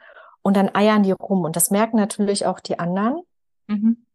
und 0.41 0.57
dann 0.57 0.73
eiern 0.73 1.03
die 1.03 1.11
rum. 1.11 1.43
Und 1.43 1.55
das 1.55 1.71
merken 1.71 1.97
natürlich 1.97 2.45
auch 2.45 2.59
die 2.59 2.79
anderen. 2.79 3.21
Mhm. 3.67 4.05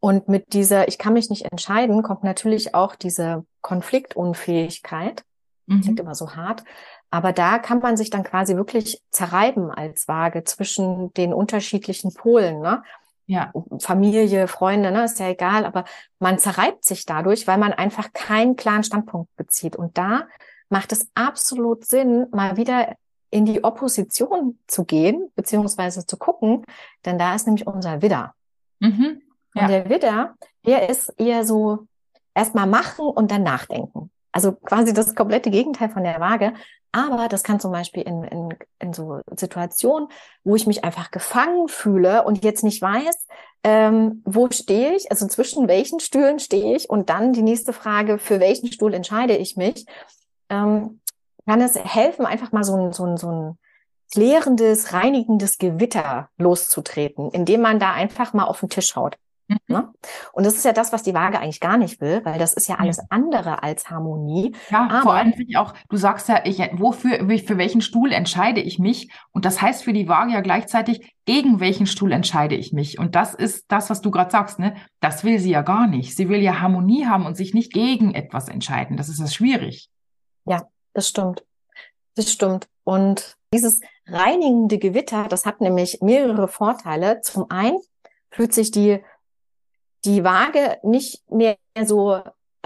Und 0.00 0.28
mit 0.28 0.52
dieser, 0.52 0.88
ich 0.88 0.98
kann 0.98 1.12
mich 1.12 1.30
nicht 1.30 1.50
entscheiden, 1.50 2.02
kommt 2.02 2.22
natürlich 2.22 2.74
auch 2.74 2.94
diese 2.94 3.44
Konfliktunfähigkeit. 3.62 5.24
Mhm. 5.66 5.80
Klingt 5.80 6.00
immer 6.00 6.14
so 6.14 6.36
hart. 6.36 6.64
Aber 7.10 7.32
da 7.32 7.58
kann 7.58 7.78
man 7.80 7.96
sich 7.96 8.10
dann 8.10 8.22
quasi 8.22 8.54
wirklich 8.54 9.02
zerreiben 9.10 9.70
als 9.70 10.08
Waage 10.08 10.44
zwischen 10.44 11.12
den 11.14 11.32
unterschiedlichen 11.32 12.12
Polen. 12.12 12.60
Ne? 12.60 12.82
Ja. 13.28 13.52
Familie, 13.78 14.48
Freunde, 14.48 14.90
ne, 14.90 15.04
ist 15.04 15.20
ja 15.20 15.28
egal, 15.28 15.66
aber 15.66 15.84
man 16.18 16.38
zerreibt 16.38 16.84
sich 16.86 17.04
dadurch, 17.04 17.46
weil 17.46 17.58
man 17.58 17.74
einfach 17.74 18.12
keinen 18.14 18.56
klaren 18.56 18.84
Standpunkt 18.84 19.28
bezieht. 19.36 19.76
Und 19.76 19.98
da 19.98 20.26
macht 20.70 20.92
es 20.92 21.10
absolut 21.14 21.84
Sinn, 21.84 22.26
mal 22.32 22.56
wieder 22.56 22.96
in 23.30 23.44
die 23.44 23.62
Opposition 23.62 24.58
zu 24.66 24.84
gehen, 24.84 25.30
beziehungsweise 25.36 26.06
zu 26.06 26.16
gucken, 26.16 26.64
denn 27.04 27.18
da 27.18 27.34
ist 27.34 27.46
nämlich 27.46 27.66
unser 27.66 28.00
Widder. 28.00 28.34
Mhm. 28.80 29.20
Ja. 29.54 29.62
Und 29.62 29.68
der 29.68 29.88
Widder, 29.90 30.34
der 30.64 30.88
ist 30.88 31.10
eher 31.18 31.44
so 31.44 31.86
erstmal 32.34 32.66
machen 32.66 33.06
und 33.06 33.30
dann 33.30 33.42
nachdenken. 33.42 34.10
Also 34.32 34.52
quasi 34.52 34.94
das 34.94 35.14
komplette 35.14 35.50
Gegenteil 35.50 35.90
von 35.90 36.04
der 36.04 36.18
Waage. 36.18 36.54
Aber 36.92 37.28
das 37.28 37.42
kann 37.42 37.60
zum 37.60 37.72
Beispiel 37.72 38.02
in, 38.02 38.24
in, 38.24 38.54
in 38.78 38.92
so 38.92 39.20
Situationen, 39.36 40.08
wo 40.44 40.56
ich 40.56 40.66
mich 40.66 40.84
einfach 40.84 41.10
gefangen 41.10 41.68
fühle 41.68 42.24
und 42.24 42.44
jetzt 42.44 42.64
nicht 42.64 42.80
weiß, 42.80 43.26
ähm, 43.64 44.22
wo 44.24 44.48
stehe 44.50 44.94
ich, 44.94 45.10
also 45.10 45.26
zwischen 45.26 45.68
welchen 45.68 46.00
Stühlen 46.00 46.38
stehe 46.38 46.76
ich 46.76 46.88
und 46.88 47.10
dann 47.10 47.32
die 47.32 47.42
nächste 47.42 47.72
Frage, 47.72 48.18
für 48.18 48.40
welchen 48.40 48.72
Stuhl 48.72 48.94
entscheide 48.94 49.36
ich 49.36 49.56
mich, 49.56 49.84
ähm, 50.48 51.00
kann 51.46 51.60
es 51.60 51.76
helfen, 51.76 52.26
einfach 52.26 52.52
mal 52.52 52.64
so 52.64 52.76
ein, 52.76 52.92
so 52.92 53.04
ein, 53.04 53.16
so 53.16 53.30
ein 53.30 53.58
klärendes, 54.12 54.92
reinigendes 54.92 55.58
Gewitter 55.58 56.30
loszutreten, 56.38 57.30
indem 57.30 57.60
man 57.60 57.78
da 57.78 57.92
einfach 57.92 58.32
mal 58.32 58.44
auf 58.44 58.60
den 58.60 58.70
Tisch 58.70 58.96
haut. 58.96 59.16
Mhm. 59.48 59.58
Ne? 59.66 59.92
Und 60.32 60.46
das 60.46 60.54
ist 60.54 60.64
ja 60.64 60.72
das, 60.72 60.92
was 60.92 61.02
die 61.02 61.14
Waage 61.14 61.40
eigentlich 61.40 61.60
gar 61.60 61.78
nicht 61.78 62.00
will, 62.00 62.20
weil 62.24 62.38
das 62.38 62.54
ist 62.54 62.68
ja 62.68 62.76
alles 62.76 63.00
andere 63.10 63.62
als 63.62 63.90
Harmonie. 63.90 64.54
Ja, 64.70 64.88
Aber 64.88 65.02
vor 65.02 65.12
allem 65.14 65.32
finde 65.32 65.50
ich 65.50 65.56
auch, 65.56 65.74
du 65.88 65.96
sagst 65.96 66.28
ja, 66.28 66.44
ich, 66.44 66.58
wofür, 66.74 67.18
für 67.40 67.58
welchen 67.58 67.80
Stuhl 67.80 68.12
entscheide 68.12 68.60
ich 68.60 68.78
mich? 68.78 69.10
Und 69.32 69.44
das 69.44 69.60
heißt 69.60 69.84
für 69.84 69.92
die 69.92 70.08
Waage 70.08 70.32
ja 70.32 70.40
gleichzeitig, 70.40 71.14
gegen 71.24 71.60
welchen 71.60 71.86
Stuhl 71.86 72.12
entscheide 72.12 72.54
ich 72.54 72.72
mich? 72.72 72.98
Und 72.98 73.14
das 73.14 73.34
ist 73.34 73.66
das, 73.68 73.90
was 73.90 74.00
du 74.00 74.10
gerade 74.10 74.30
sagst, 74.30 74.58
ne? 74.58 74.76
Das 75.00 75.24
will 75.24 75.38
sie 75.38 75.50
ja 75.50 75.62
gar 75.62 75.86
nicht. 75.86 76.16
Sie 76.16 76.28
will 76.28 76.42
ja 76.42 76.60
Harmonie 76.60 77.06
haben 77.06 77.26
und 77.26 77.36
sich 77.36 77.54
nicht 77.54 77.72
gegen 77.72 78.14
etwas 78.14 78.48
entscheiden. 78.48 78.96
Das 78.96 79.08
ist 79.08 79.20
das 79.20 79.34
schwierig. 79.34 79.90
Ja, 80.46 80.62
das 80.94 81.08
stimmt. 81.08 81.44
Das 82.16 82.32
stimmt. 82.32 82.68
Und 82.84 83.36
dieses 83.52 83.80
reinigende 84.06 84.78
Gewitter, 84.78 85.28
das 85.28 85.46
hat 85.46 85.60
nämlich 85.60 85.98
mehrere 86.00 86.48
Vorteile. 86.48 87.20
Zum 87.20 87.50
einen 87.50 87.78
fühlt 88.30 88.52
sich 88.52 88.70
die 88.70 89.00
die 90.08 90.24
Waage 90.24 90.78
nicht 90.82 91.30
mehr 91.30 91.56
so, 91.84 92.20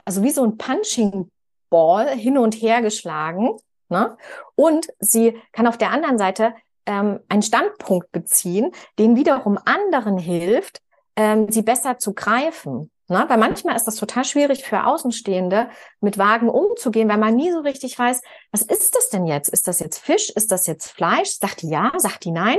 also 0.04 0.22
wie 0.22 0.30
so 0.30 0.44
ein 0.44 0.56
Punching 0.56 1.30
Ball 1.70 2.08
hin 2.08 2.38
und 2.38 2.54
her 2.54 2.82
geschlagen. 2.82 3.56
Ne? 3.88 4.16
Und 4.54 4.88
sie 5.00 5.37
kann 5.52 5.66
auf 5.66 5.76
der 5.76 5.90
anderen 5.90 6.18
Seite 6.18 6.54
ähm, 6.87 7.20
einen 7.28 7.42
Standpunkt 7.42 8.12
beziehen, 8.12 8.72
den 8.99 9.16
wiederum 9.16 9.58
anderen 9.64 10.18
hilft, 10.18 10.80
ähm, 11.16 11.50
sie 11.50 11.62
besser 11.62 11.99
zu 11.99 12.14
greifen. 12.14 12.90
Ne? 13.08 13.25
Weil 13.26 13.38
manchmal 13.38 13.75
ist 13.75 13.84
das 13.84 13.96
total 13.96 14.25
schwierig 14.25 14.64
für 14.64 14.87
Außenstehende, 14.87 15.68
mit 16.00 16.16
Wagen 16.16 16.49
umzugehen, 16.49 17.08
weil 17.08 17.18
man 17.18 17.34
nie 17.34 17.50
so 17.50 17.61
richtig 17.61 17.99
weiß, 17.99 18.20
was 18.52 18.62
ist 18.62 18.94
das 18.94 19.08
denn 19.11 19.26
jetzt? 19.26 19.49
Ist 19.49 19.66
das 19.66 19.80
jetzt 19.80 19.99
Fisch? 19.99 20.30
Ist 20.30 20.52
das 20.52 20.66
jetzt 20.66 20.90
Fleisch? 20.90 21.30
Sagt 21.30 21.62
die 21.62 21.70
ja? 21.70 21.92
Sagt 21.96 22.25
die 22.25 22.30
nein? 22.30 22.58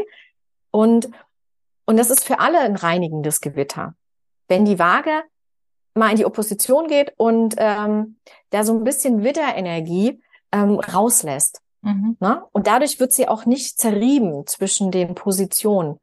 Und, 0.71 1.09
und 1.85 1.97
das 1.97 2.09
ist 2.09 2.25
für 2.25 2.39
alle 2.39 2.59
ein 2.59 2.75
reinigendes 2.75 3.41
Gewitter 3.41 3.95
wenn 4.47 4.65
die 4.65 4.79
Waage 4.79 5.23
mal 5.95 6.09
in 6.09 6.17
die 6.17 6.25
Opposition 6.25 6.87
geht 6.87 7.13
und 7.17 7.55
ähm, 7.57 8.17
da 8.49 8.63
so 8.63 8.73
ein 8.73 8.83
bisschen 8.83 9.23
Widderenergie 9.23 10.21
ähm, 10.51 10.79
rauslässt. 10.79 11.61
Mhm. 11.81 12.17
Ne? 12.19 12.43
Und 12.51 12.67
dadurch 12.67 12.99
wird 12.99 13.13
sie 13.13 13.27
auch 13.27 13.45
nicht 13.45 13.79
zerrieben 13.79 14.47
zwischen 14.47 14.91
den 14.91 15.15
Positionen. 15.15 15.99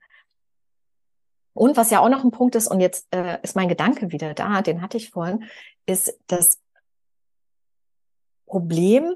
Und 1.54 1.76
was 1.76 1.90
ja 1.90 2.00
auch 2.00 2.09
noch 2.09 2.25
ein 2.25 2.30
Punkt 2.30 2.54
ist, 2.54 2.68
und 2.68 2.80
jetzt 2.80 3.06
äh, 3.11 3.38
ist 3.42 3.56
mein 3.56 3.68
Gedanke 3.68 4.12
wieder 4.12 4.35
da, 4.35 4.62
den 4.62 4.82
hatte 4.82 4.97
ich 4.97 5.11
vorhin, 5.11 5.44
ist 5.87 6.16
das 6.28 6.61
Problem, 8.47 9.14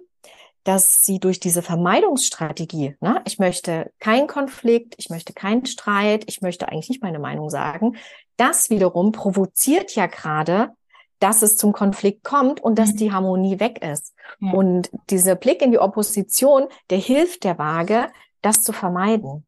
dass 0.65 1.05
sie 1.05 1.21
durch 1.21 1.41
diese 1.41 1.63
Vermeidungsstrategie, 1.63 2.97
ne, 3.01 3.23
ich 3.27 3.39
möchte 3.39 3.93
keinen 3.99 4.27
Konflikt, 4.27 4.95
ich 4.97 5.11
möchte 5.11 5.35
keinen 5.35 5.67
Streit, 5.67 6.25
ich 6.27 6.41
möchte 6.41 6.69
eigentlich 6.69 6.89
nicht 6.89 7.03
meine 7.03 7.19
Meinung 7.19 7.51
sagen, 7.51 7.97
das 8.37 8.71
wiederum 8.71 9.13
provoziert 9.13 9.95
ja 9.95 10.07
gerade, 10.07 10.73
dass 11.21 11.43
es 11.43 11.57
zum 11.57 11.73
Konflikt 11.73 12.25
kommt 12.25 12.61
und 12.61 12.79
dass 12.79 12.93
mhm. 12.93 12.97
die 12.97 13.13
Harmonie 13.13 13.61
weg 13.61 13.83
ist. 13.83 14.15
Ja. 14.41 14.53
Und 14.53 14.91
dieser 15.11 15.37
Blick 15.37 15.63
in 15.63 15.71
die 15.71 15.79
Opposition, 15.79 16.67
der 16.91 16.99
hilft 16.99 17.45
der 17.45 17.59
Waage, 17.59 18.09
das 18.43 18.63
zu 18.63 18.73
vermeiden. 18.73 19.47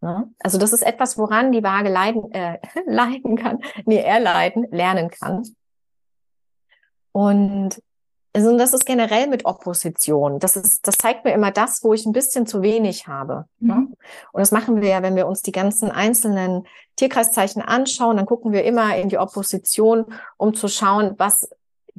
Ne? 0.00 0.30
Also 0.38 0.58
das 0.58 0.72
ist 0.72 0.82
etwas, 0.82 1.18
woran 1.18 1.52
die 1.52 1.62
Waage 1.62 1.88
leiden, 1.88 2.30
äh, 2.32 2.58
leiden 2.86 3.36
kann, 3.36 3.60
nee, 3.84 4.00
erleiden, 4.00 4.66
lernen 4.70 5.10
kann. 5.10 5.44
Und 7.12 7.82
also 8.38 8.56
das 8.56 8.72
ist 8.72 8.86
generell 8.86 9.26
mit 9.26 9.46
Opposition. 9.46 10.38
Das 10.38 10.54
ist, 10.54 10.86
das 10.86 10.96
zeigt 10.96 11.24
mir 11.24 11.32
immer 11.32 11.50
das, 11.50 11.82
wo 11.82 11.92
ich 11.92 12.06
ein 12.06 12.12
bisschen 12.12 12.46
zu 12.46 12.62
wenig 12.62 13.08
habe. 13.08 13.46
Ne? 13.58 13.74
Mhm. 13.74 13.94
Und 14.30 14.40
das 14.40 14.52
machen 14.52 14.80
wir 14.80 14.88
ja, 14.88 15.02
wenn 15.02 15.16
wir 15.16 15.26
uns 15.26 15.42
die 15.42 15.50
ganzen 15.50 15.90
einzelnen 15.90 16.64
Tierkreiszeichen 16.94 17.62
anschauen, 17.62 18.16
dann 18.16 18.26
gucken 18.26 18.52
wir 18.52 18.62
immer 18.62 18.96
in 18.96 19.08
die 19.08 19.18
Opposition, 19.18 20.06
um 20.36 20.54
zu 20.54 20.68
schauen, 20.68 21.14
was 21.18 21.50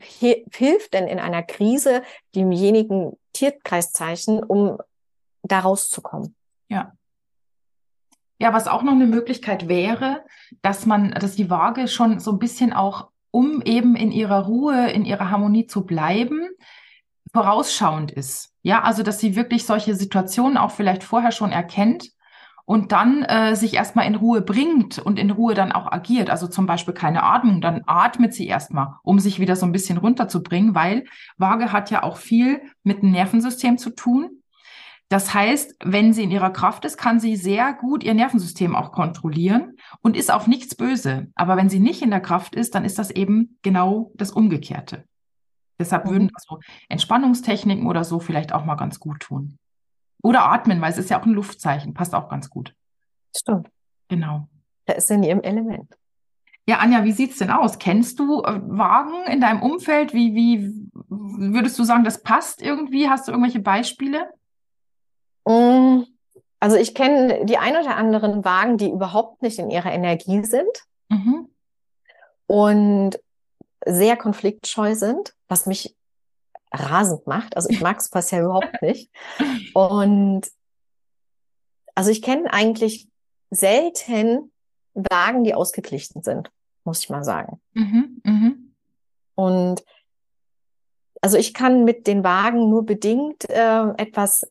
hilft 0.02 0.94
denn 0.94 1.08
in 1.08 1.20
einer 1.20 1.44
Krise 1.44 2.04
demjenigen 2.34 3.18
Tierkreiszeichen, 3.34 4.42
um 4.42 4.78
da 5.44 5.60
rauszukommen. 5.60 6.36
Ja. 6.70 6.94
Ja, 8.42 8.54
was 8.54 8.70
auch 8.70 8.84
noch 8.84 8.94
eine 8.94 9.08
Möglichkeit 9.08 9.68
wäre, 9.68 10.24
dass 10.62 10.86
man, 10.86 11.12
dass 11.12 11.36
die 11.36 11.50
Waage 11.50 11.90
schon 11.90 12.22
so 12.22 12.32
ein 12.32 12.40
bisschen 12.40 12.72
auch 12.72 13.09
um 13.32 13.62
eben 13.62 13.96
in 13.96 14.12
ihrer 14.12 14.46
Ruhe, 14.46 14.90
in 14.92 15.06
ihrer 15.06 15.30
Harmonie 15.30 15.68
zu 15.68 15.86
bleiben, 15.86 16.50
vorausschauend 17.34 18.12
ist. 18.12 18.54
Ja, 18.62 18.82
also 18.82 19.04
dass 19.04 19.20
sie 19.20 19.36
wirklich 19.36 19.66
solche 19.66 19.96
Situationen 19.96 20.58
auch 20.58 20.72
vielleicht 20.72 21.04
vorher 21.04 21.32
schon 21.32 21.52
erkennt 21.52 22.10
und 22.66 22.92
dann 22.92 23.24
äh, 23.24 23.56
sich 23.56 23.74
erstmal 23.74 24.06
in 24.06 24.14
Ruhe 24.14 24.42
bringt 24.42 25.00
und 25.00 25.18
in 25.18 25.32
Ruhe 25.32 25.56
dann 25.56 25.72
auch 25.72 25.92
agiert. 25.92 26.30
Also 26.30 26.48
zum 26.48 26.68
Beispiel 26.68 26.94
keine 26.94 27.24
Atmung, 27.24 27.62
dann 27.62 27.82
atmet 27.88 28.34
sie 28.34 28.46
erstmal, 28.46 28.96
um 29.02 29.20
sich 29.20 29.40
wieder 29.40 29.56
so 29.56 29.66
ein 29.66 29.72
bisschen 29.72 29.98
runterzubringen, 29.98 30.76
weil 30.76 31.06
Waage 31.38 31.72
hat 31.72 31.90
ja 31.90 32.04
auch 32.04 32.18
viel 32.18 32.62
mit 32.84 33.02
dem 33.02 33.10
Nervensystem 33.10 33.80
zu 33.80 33.90
tun. 33.90 34.39
Das 35.10 35.34
heißt, 35.34 35.76
wenn 35.84 36.14
sie 36.14 36.24
in 36.24 36.32
ihrer 36.32 36.52
Kraft 36.52 36.86
ist, 36.86 36.98
kann 36.98 37.20
sie 37.20 37.36
sehr 37.36 37.74
gut 37.74 38.04
ihr 38.04 38.14
Nervensystem 38.14 38.76
auch 38.76 38.92
kontrollieren 38.92 39.76
und 40.02 40.16
ist 40.16 40.32
auf 40.32 40.46
nichts 40.46 40.76
böse. 40.76 41.28
Aber 41.34 41.58
wenn 41.58 41.68
sie 41.68 41.80
nicht 41.80 42.04
in 42.04 42.12
der 42.12 42.22
Kraft 42.22 42.54
ist, 42.56 42.76
dann 42.76 42.86
ist 42.86 43.00
das 43.00 43.10
eben 43.10 43.58
genau 43.64 44.12
das 44.14 44.32
Umgekehrte. 44.32 45.06
Deshalb 45.80 46.06
mhm. 46.06 46.10
würden 46.12 46.32
also 46.36 46.60
Entspannungstechniken 46.90 47.88
oder 47.88 48.04
so 48.04 48.20
vielleicht 48.20 48.54
auch 48.54 48.66
mal 48.66 48.76
ganz 48.76 49.00
gut 49.00 49.22
tun. 49.22 49.58
Oder 50.22 50.46
atmen, 50.46 50.80
weil 50.80 50.92
es 50.92 51.00
ist 51.00 51.10
ja 51.10 51.20
auch 51.20 51.26
ein 51.26 51.34
Luftzeichen, 51.34 51.96
passt 51.96 52.14
auch 52.14 52.30
ganz 52.30 52.50
gut. 52.50 52.76
Stimmt. 53.36 53.70
Genau. 54.10 54.48
Da 54.86 54.94
ist 54.94 55.10
in 55.10 55.24
ihrem 55.24 55.42
Element. 55.42 55.96
Ja, 56.68 56.78
Anja, 56.80 57.04
wie 57.04 57.14
sieht's 57.14 57.40
denn 57.40 57.50
aus? 57.50 57.80
Kennst 57.80 58.20
du 58.20 58.44
äh, 58.44 58.62
Wagen 58.64 59.32
in 59.32 59.42
deinem 59.42 59.64
Umfeld? 59.64 60.14
Wie, 60.14 60.36
wie 60.36 60.92
würdest 61.10 61.80
du 61.80 61.84
sagen, 61.84 62.04
das 62.04 62.22
passt 62.22 62.62
irgendwie? 62.62 63.10
Hast 63.10 63.28
du 63.28 63.32
irgendwelche 63.32 63.60
Beispiele? 63.60 64.30
Mm, 65.50 66.04
also 66.60 66.76
ich 66.76 66.94
kenne 66.94 67.44
die 67.46 67.58
ein 67.58 67.76
oder 67.76 67.96
anderen 67.96 68.46
Wagen, 68.46 68.78
die 68.78 68.92
überhaupt 68.92 69.42
nicht 69.42 69.58
in 69.58 69.72
ihrer 69.72 69.92
Energie 69.92 70.44
sind 70.44 70.86
mhm. 71.10 71.50
und 72.46 73.20
sehr 73.84 74.16
konfliktscheu 74.16 74.94
sind, 74.94 75.34
was 75.48 75.66
mich 75.66 75.96
rasend 76.72 77.26
macht. 77.26 77.56
Also 77.56 77.70
ich 77.70 77.82
mag 77.82 78.00
sowas 78.00 78.30
ja 78.30 78.42
überhaupt 78.42 78.80
nicht. 78.84 79.10
Und 79.74 80.44
also 81.96 82.12
ich 82.12 82.22
kenne 82.22 82.54
eigentlich 82.54 83.08
selten 83.50 84.52
Wagen, 84.94 85.44
die 85.44 85.56
ausgeglichen 85.56 86.22
sind, 86.22 86.52
muss 86.84 87.00
ich 87.00 87.10
mal 87.10 87.24
sagen. 87.24 87.60
Mhm, 87.74 88.22
mh. 88.24 88.52
Und 89.34 89.84
also 91.22 91.38
ich 91.38 91.56
kann 91.56 91.86
mit 91.86 92.06
den 92.06 92.24
Wagen 92.24 92.70
nur 92.70 92.86
bedingt 92.86 93.50
äh, 93.50 93.90
etwas 93.98 94.46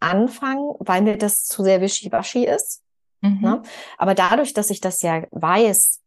anfangen, 0.00 0.74
weil 0.78 1.02
mir 1.02 1.18
das 1.18 1.44
zu 1.44 1.62
sehr 1.62 1.80
wischiwaschi 1.80 2.44
ist. 2.44 2.82
Mhm. 3.20 3.40
Ne? 3.40 3.62
Aber 3.96 4.14
dadurch, 4.14 4.54
dass 4.54 4.70
ich 4.70 4.80
das 4.80 5.02
ja 5.02 5.22
weiß, 5.30 6.00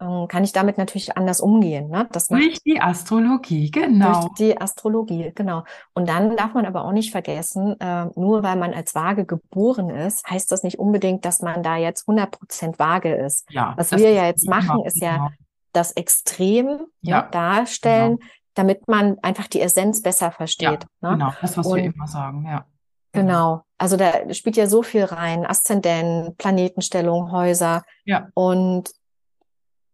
ähm, 0.00 0.28
kann 0.28 0.44
ich 0.44 0.52
damit 0.52 0.78
natürlich 0.78 1.16
anders 1.16 1.40
umgehen. 1.40 1.88
Ne? 1.88 2.06
Das 2.12 2.28
durch 2.28 2.62
die 2.62 2.80
Astrologie, 2.80 3.70
genau. 3.70 4.12
Durch 4.12 4.34
die 4.34 4.60
Astrologie, 4.60 5.32
genau. 5.34 5.64
Und 5.94 6.08
dann 6.08 6.36
darf 6.36 6.54
man 6.54 6.66
aber 6.66 6.84
auch 6.84 6.92
nicht 6.92 7.10
vergessen, 7.10 7.80
äh, 7.80 8.06
nur 8.14 8.42
weil 8.42 8.56
man 8.56 8.74
als 8.74 8.94
Waage 8.94 9.24
geboren 9.24 9.90
ist, 9.90 10.28
heißt 10.28 10.52
das 10.52 10.62
nicht 10.62 10.78
unbedingt, 10.78 11.24
dass 11.24 11.40
man 11.40 11.62
da 11.62 11.76
jetzt 11.76 12.06
100 12.08 12.30
Prozent 12.30 12.78
Vage 12.78 13.14
ist. 13.14 13.46
Ja, 13.50 13.74
Was 13.76 13.92
wir 13.92 14.10
ja 14.12 14.26
jetzt 14.26 14.48
machen, 14.48 14.84
ist 14.84 15.00
ja 15.00 15.16
genau. 15.16 15.30
das 15.72 15.92
Extrem 15.92 16.66
ne, 16.66 16.86
ja, 17.00 17.22
ne, 17.22 17.28
darstellen, 17.30 18.16
genau. 18.18 18.30
Damit 18.56 18.88
man 18.88 19.18
einfach 19.20 19.46
die 19.46 19.60
Essenz 19.60 20.02
besser 20.02 20.32
versteht. 20.32 20.86
Ja, 21.02 21.10
ne? 21.10 21.16
Genau, 21.16 21.32
das, 21.40 21.56
was 21.56 21.66
Und, 21.66 21.76
wir 21.76 21.84
immer 21.84 22.08
sagen, 22.08 22.44
ja. 22.46 22.66
Genau. 23.12 23.62
Also 23.78 23.96
da 23.96 24.32
spielt 24.34 24.56
ja 24.56 24.66
so 24.66 24.82
viel 24.82 25.04
rein. 25.04 25.46
Aszendent, 25.46 26.36
Planetenstellung, 26.38 27.30
Häuser. 27.30 27.84
Ja. 28.04 28.28
Und 28.34 28.90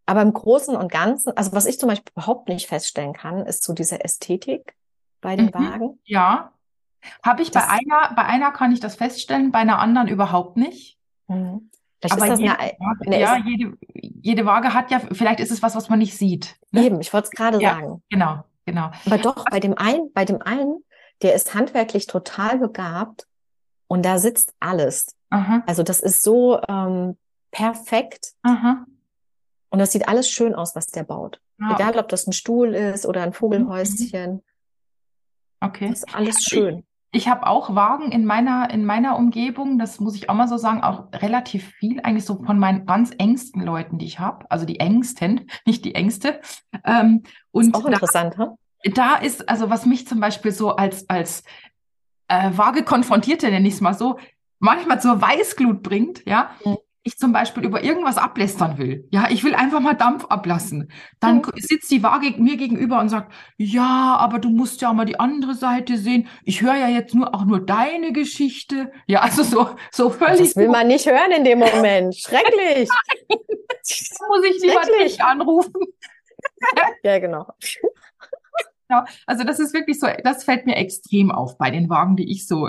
aber 0.07 0.23
im 0.23 0.33
Großen 0.33 0.75
und 0.75 0.91
Ganzen, 0.91 1.37
also 1.37 1.53
was 1.53 1.67
ich 1.67 1.79
zum 1.79 1.89
Beispiel 1.89 2.13
überhaupt 2.15 2.49
nicht 2.49 2.67
feststellen 2.67 3.13
kann, 3.13 3.47
ist 3.47 3.63
so 3.63 3.73
diese 3.73 4.03
Ästhetik 4.05 4.75
bei 5.21 5.37
den 5.37 5.47
mhm. 5.47 5.55
Wagen. 5.55 5.99
Ja. 6.05 6.53
Habe 7.25 7.43
ich 7.43 7.51
das, 7.51 7.67
bei 7.67 7.73
einer, 7.73 8.15
bei 8.15 8.25
einer 8.25 8.53
kann 8.53 8.73
ich 8.73 8.81
das 8.81 8.97
feststellen, 8.97 9.53
bei 9.53 9.59
einer 9.59 9.79
anderen 9.79 10.09
überhaupt 10.09 10.57
nicht. 10.57 10.99
Mhm. 11.29 11.71
Vielleicht 12.01 12.15
Aber 12.15 12.25
ist 12.25 12.31
das 12.31 12.41
jede, 12.41 12.59
eine, 12.59 12.77
eine, 13.07 13.21
ja, 13.21 13.37
jede, 13.37 13.77
jede 13.81 14.45
Waage 14.45 14.75
hat 14.75 14.91
ja, 14.91 15.01
vielleicht 15.13 15.39
ist 15.39 15.53
es 15.53 15.63
was, 15.63 15.77
was 15.77 15.89
man 15.89 16.01
nicht 16.01 16.17
sieht. 16.17 16.57
Ne? 16.73 16.85
Eben, 16.85 17.01
ich 17.01 17.13
wollte 17.13 17.27
es 17.27 17.31
gerade 17.31 17.61
ja, 17.61 17.75
sagen. 17.75 18.03
Genau, 18.11 18.43
genau. 18.65 18.91
Aber 19.07 19.19
doch, 19.19 19.45
bei 19.51 19.61
dem 19.61 19.77
einen, 19.77 20.13
bei 20.13 20.25
dem 20.25 20.41
einen, 20.43 20.85
der 21.23 21.35
ist 21.35 21.55
handwerklich 21.55 22.07
total 22.07 22.59
begabt 22.59 23.27
und 23.89 24.05
da 24.05 24.19
sitzt 24.19 24.55
alles. 24.61 25.15
Aha. 25.31 25.63
Also 25.67 25.83
das 25.83 26.01
ist 26.01 26.23
so 26.23 26.61
ähm, 26.69 27.17
perfekt. 27.51 28.33
Aha. 28.43 28.85
Und 29.71 29.79
das 29.79 29.93
sieht 29.93 30.09
alles 30.09 30.29
schön 30.29 30.55
aus, 30.55 30.75
was 30.77 30.87
der 30.87 31.05
baut. 31.05 31.41
Ah, 31.61 31.75
Egal, 31.75 31.99
ob 31.99 32.09
das 32.09 32.27
ein 32.27 32.33
Stuhl 32.33 32.75
ist 32.75 33.07
oder 33.07 33.23
ein 33.23 33.33
Vogelhäuschen. 33.33 34.33
Mhm. 34.35 34.43
Okay. 35.61 35.89
Das 35.89 36.01
ist 36.01 36.15
alles 36.15 36.43
schön. 36.45 36.85
Ich, 37.13 37.29
habe 37.29 37.47
auch 37.47 37.75
Wagen 37.75 38.11
in 38.11 38.25
meiner, 38.25 38.71
in 38.71 38.85
meiner 38.85 39.17
Umgebung, 39.17 39.79
das 39.79 40.01
muss 40.01 40.17
ich 40.17 40.29
auch 40.29 40.35
mal 40.35 40.49
so 40.49 40.57
sagen, 40.57 40.83
auch 40.83 41.13
relativ 41.13 41.69
viel, 41.79 42.01
eigentlich 42.01 42.25
so 42.25 42.43
von 42.43 42.59
meinen 42.59 42.87
ganz 42.87 43.13
engsten 43.19 43.63
Leuten, 43.63 43.99
die 43.99 44.07
ich 44.07 44.19
habe. 44.19 44.51
Also 44.51 44.65
die 44.65 44.81
engsten, 44.81 45.49
nicht 45.67 45.85
die 45.85 45.95
Ängste. 45.95 46.41
Ähm, 46.85 47.23
und 47.51 47.69
ist 47.69 47.75
auch 47.75 47.87
interessant, 47.87 48.35
da, 48.39 48.57
da 48.95 49.15
ist, 49.17 49.49
also 49.49 49.71
was 49.71 49.87
mich 49.87 50.09
zum 50.09 50.21
Beispiel 50.21 50.53
so 50.53 50.77
als, 50.77 51.09
als 51.09 51.45
äh, 52.29 52.51
Waage 52.55 52.83
konfrontierte, 52.83 53.51
nenne 53.51 53.69
ich 53.69 53.75
es 53.75 53.81
mal 53.81 53.95
so, 53.95 54.19
manchmal 54.59 55.01
zur 55.01 55.21
Weißglut 55.21 55.83
bringt, 55.83 56.27
ja, 56.27 56.51
mhm 56.65 56.79
ich 57.05 57.17
zum 57.17 57.33
Beispiel 57.33 57.65
über 57.65 57.83
irgendwas 57.83 58.17
ablästern 58.17 58.79
will, 58.79 59.09
ja, 59.11 59.29
ich 59.31 59.43
will 59.43 59.55
einfach 59.55 59.81
mal 59.81 59.95
Dampf 59.95 60.25
ablassen, 60.27 60.91
dann 61.21 61.43
sitzt 61.57 61.91
die 61.91 62.03
Waage 62.03 62.41
mir 62.41 62.57
gegenüber 62.57 63.01
und 63.01 63.09
sagt, 63.09 63.33
ja, 63.57 64.17
aber 64.19 64.39
du 64.39 64.51
musst 64.51 64.81
ja 64.81 64.91
auch 64.91 64.95
mal 64.95 65.05
die 65.05 65.19
andere 65.19 65.55
Seite 65.55 65.99
sehen. 65.99 66.29
Ich 66.45 66.63
höre 66.63 66.77
ja 66.77 66.89
jetzt 66.89 67.15
nur 67.15 67.35
auch 67.35 67.45
nur 67.45 67.61
deine 67.61 68.13
Geschichte. 68.13 68.93
Ja, 69.07 69.21
also 69.21 69.43
so, 69.43 69.71
so 69.91 70.11
völlig. 70.11 70.55
Das 70.55 70.57
will 70.57 70.69
man 70.69 70.87
nicht 70.87 71.07
hören 71.07 71.33
in 71.33 71.45
dem 71.45 71.59
Moment. 71.75 72.17
Schrecklich. 72.17 72.89
da 73.29 74.27
muss 74.29 74.45
ich 74.49 74.63
lieber 74.63 74.83
nicht 74.99 75.21
anrufen. 75.23 75.73
ja, 77.03 77.19
genau. 77.19 77.47
Ja, 78.89 79.07
also 79.27 79.43
das 79.45 79.59
ist 79.59 79.75
wirklich 79.75 79.99
so, 79.99 80.07
das 80.23 80.45
fällt 80.45 80.67
mir 80.67 80.77
extrem 80.77 81.31
auf 81.33 81.57
bei 81.57 81.71
den 81.71 81.89
Wagen, 81.89 82.15
die 82.17 82.31
ich 82.31 82.47
so 82.47 82.69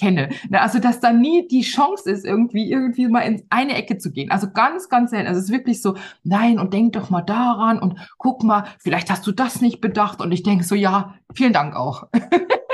kenne. 0.00 0.30
Also, 0.52 0.78
dass 0.78 1.00
da 1.00 1.12
nie 1.12 1.46
die 1.46 1.62
Chance 1.62 2.10
ist, 2.10 2.24
irgendwie, 2.24 2.70
irgendwie 2.70 3.06
mal 3.08 3.20
in 3.20 3.44
eine 3.50 3.74
Ecke 3.74 3.98
zu 3.98 4.10
gehen. 4.10 4.30
Also 4.30 4.50
ganz, 4.50 4.88
ganz 4.88 5.10
selten. 5.10 5.28
Also 5.28 5.38
es 5.38 5.46
ist 5.46 5.52
wirklich 5.52 5.82
so, 5.82 5.94
nein, 6.24 6.58
und 6.58 6.72
denk 6.72 6.94
doch 6.94 7.10
mal 7.10 7.22
daran 7.22 7.78
und 7.78 7.98
guck 8.18 8.42
mal, 8.42 8.64
vielleicht 8.78 9.10
hast 9.10 9.26
du 9.26 9.32
das 9.32 9.60
nicht 9.60 9.80
bedacht. 9.80 10.20
Und 10.20 10.32
ich 10.32 10.42
denke 10.42 10.64
so, 10.64 10.74
ja, 10.74 11.14
vielen 11.34 11.52
Dank 11.52 11.76
auch. 11.76 12.08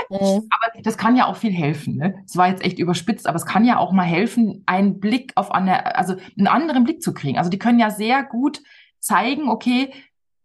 Mhm. 0.08 0.48
aber 0.50 0.82
das 0.84 0.96
kann 0.98 1.16
ja 1.16 1.26
auch 1.26 1.34
viel 1.34 1.50
helfen. 1.50 1.96
Ne? 1.96 2.22
Es 2.24 2.36
war 2.36 2.46
jetzt 2.46 2.64
echt 2.64 2.78
überspitzt, 2.78 3.26
aber 3.26 3.34
es 3.34 3.44
kann 3.44 3.64
ja 3.64 3.78
auch 3.78 3.90
mal 3.90 4.04
helfen, 4.04 4.62
einen 4.64 5.00
Blick 5.00 5.32
auf 5.34 5.50
eine, 5.50 5.96
also 5.96 6.14
einen 6.38 6.46
anderen 6.46 6.84
Blick 6.84 7.02
zu 7.02 7.12
kriegen. 7.12 7.38
Also 7.38 7.50
die 7.50 7.58
können 7.58 7.80
ja 7.80 7.90
sehr 7.90 8.22
gut 8.22 8.62
zeigen, 9.00 9.48
okay, 9.48 9.92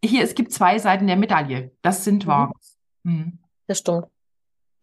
hier, 0.03 0.23
es 0.23 0.33
gibt 0.33 0.51
zwei 0.51 0.79
Seiten 0.79 1.05
der 1.05 1.15
Medaille. 1.15 1.71
Das 1.83 2.03
sind 2.03 2.25
mhm. 2.25 2.29
Wagen. 2.29 2.53
Mhm. 3.03 3.39
Das 3.67 3.79
stimmt. 3.79 4.07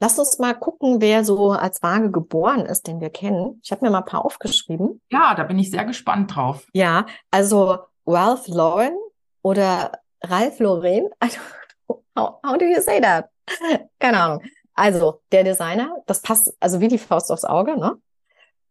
Lass 0.00 0.18
uns 0.18 0.38
mal 0.38 0.54
gucken, 0.54 1.00
wer 1.00 1.24
so 1.24 1.50
als 1.50 1.82
Waage 1.82 2.10
geboren 2.10 2.66
ist, 2.66 2.86
den 2.86 3.00
wir 3.00 3.10
kennen. 3.10 3.60
Ich 3.64 3.72
habe 3.72 3.84
mir 3.84 3.90
mal 3.90 3.98
ein 3.98 4.04
paar 4.04 4.24
aufgeschrieben. 4.24 5.00
Ja, 5.10 5.34
da 5.34 5.42
bin 5.42 5.58
ich 5.58 5.70
sehr 5.70 5.84
gespannt 5.84 6.34
drauf. 6.34 6.66
Ja, 6.72 7.06
also 7.30 7.78
Ralph 8.06 8.46
Lauren 8.46 8.96
oder 9.42 9.92
Ralph 10.22 10.60
Lauren. 10.60 11.08
how, 12.16 12.38
how 12.44 12.56
do 12.56 12.64
you 12.64 12.80
say 12.80 13.00
that? 13.00 13.28
Keine 13.98 14.20
Ahnung. 14.20 14.42
Also 14.74 15.20
der 15.32 15.42
Designer, 15.42 15.96
das 16.06 16.22
passt 16.22 16.56
also 16.60 16.78
wie 16.80 16.88
die 16.88 16.98
Faust 16.98 17.32
aufs 17.32 17.44
Auge, 17.44 17.76
ne? 17.76 17.96